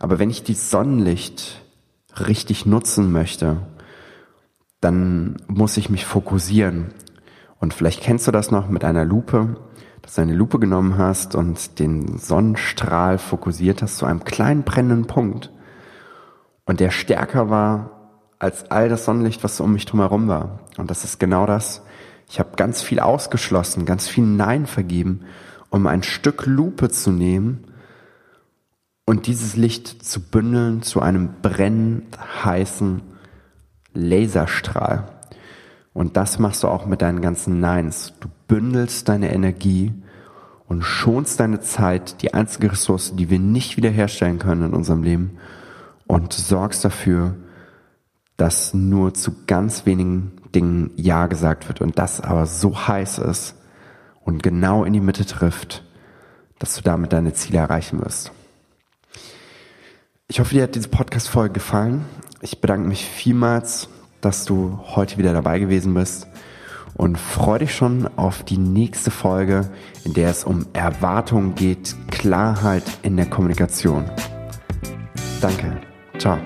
Aber 0.00 0.18
wenn 0.18 0.30
ich 0.30 0.42
die 0.42 0.54
Sonnenlicht 0.54 1.62
richtig 2.26 2.66
nutzen 2.66 3.12
möchte, 3.12 3.58
dann 4.80 5.36
muss 5.46 5.76
ich 5.76 5.88
mich 5.88 6.04
fokussieren. 6.04 6.92
Und 7.60 7.72
vielleicht 7.72 8.02
kennst 8.02 8.26
du 8.26 8.32
das 8.32 8.50
noch 8.50 8.68
mit 8.68 8.84
einer 8.84 9.04
Lupe, 9.04 9.56
dass 10.04 10.16
du 10.16 10.20
eine 10.20 10.34
Lupe 10.34 10.58
genommen 10.58 10.98
hast 10.98 11.34
und 11.34 11.78
den 11.78 12.18
Sonnenstrahl 12.18 13.16
fokussiert 13.16 13.80
hast 13.80 13.96
zu 13.96 14.04
einem 14.04 14.22
kleinen 14.22 14.62
brennenden 14.62 15.06
Punkt. 15.06 15.50
Und 16.66 16.80
der 16.80 16.90
stärker 16.90 17.48
war 17.48 18.20
als 18.38 18.70
all 18.70 18.90
das 18.90 19.06
Sonnenlicht, 19.06 19.42
was 19.42 19.58
um 19.60 19.72
mich 19.72 19.86
drumherum 19.86 20.28
war. 20.28 20.60
Und 20.76 20.90
das 20.90 21.04
ist 21.04 21.18
genau 21.18 21.46
das. 21.46 21.82
Ich 22.28 22.38
habe 22.38 22.50
ganz 22.56 22.82
viel 22.82 23.00
ausgeschlossen, 23.00 23.86
ganz 23.86 24.06
viel 24.06 24.24
Nein 24.24 24.66
vergeben, 24.66 25.22
um 25.70 25.86
ein 25.86 26.02
Stück 26.02 26.44
Lupe 26.44 26.90
zu 26.90 27.10
nehmen 27.10 27.64
und 29.06 29.26
dieses 29.26 29.56
Licht 29.56 30.04
zu 30.04 30.20
bündeln 30.20 30.82
zu 30.82 31.00
einem 31.00 31.30
brennend 31.40 32.18
heißen 32.44 33.00
Laserstrahl. 33.94 35.13
Und 35.94 36.18
das 36.18 36.38
machst 36.38 36.62
du 36.62 36.68
auch 36.68 36.84
mit 36.84 37.00
deinen 37.00 37.22
ganzen 37.22 37.60
Neins. 37.60 38.12
Du 38.20 38.28
bündelst 38.48 39.08
deine 39.08 39.32
Energie 39.32 39.94
und 40.66 40.82
schonst 40.82 41.40
deine 41.40 41.60
Zeit, 41.60 42.20
die 42.20 42.34
einzige 42.34 42.72
Ressource, 42.72 43.14
die 43.14 43.30
wir 43.30 43.38
nicht 43.38 43.76
wiederherstellen 43.76 44.38
können 44.38 44.64
in 44.64 44.74
unserem 44.74 45.02
Leben, 45.02 45.38
und 46.06 46.32
sorgst 46.34 46.84
dafür, 46.84 47.36
dass 48.36 48.74
nur 48.74 49.14
zu 49.14 49.34
ganz 49.46 49.86
wenigen 49.86 50.32
Dingen 50.54 50.90
Ja 50.96 51.28
gesagt 51.28 51.68
wird 51.68 51.80
und 51.80 51.98
das 51.98 52.20
aber 52.20 52.46
so 52.46 52.76
heiß 52.88 53.18
ist 53.18 53.54
und 54.22 54.42
genau 54.42 54.84
in 54.84 54.92
die 54.92 55.00
Mitte 55.00 55.24
trifft, 55.24 55.84
dass 56.58 56.74
du 56.74 56.82
damit 56.82 57.12
deine 57.12 57.32
Ziele 57.32 57.58
erreichen 57.58 58.00
wirst. 58.00 58.32
Ich 60.26 60.40
hoffe, 60.40 60.54
dir 60.54 60.64
hat 60.64 60.74
diese 60.74 60.88
Podcast-Folge 60.88 61.54
gefallen. 61.54 62.04
Ich 62.40 62.60
bedanke 62.60 62.88
mich 62.88 63.04
vielmals, 63.04 63.88
dass 64.24 64.44
du 64.44 64.78
heute 64.94 65.18
wieder 65.18 65.32
dabei 65.32 65.58
gewesen 65.58 65.94
bist 65.94 66.28
und 66.96 67.18
freue 67.18 67.60
dich 67.60 67.74
schon 67.74 68.08
auf 68.16 68.42
die 68.44 68.58
nächste 68.58 69.10
Folge, 69.10 69.68
in 70.04 70.14
der 70.14 70.30
es 70.30 70.44
um 70.44 70.66
Erwartungen 70.72 71.54
geht, 71.54 71.94
Klarheit 72.10 72.84
in 73.02 73.16
der 73.16 73.26
Kommunikation. 73.26 74.04
Danke. 75.40 75.80
Ciao. 76.18 76.38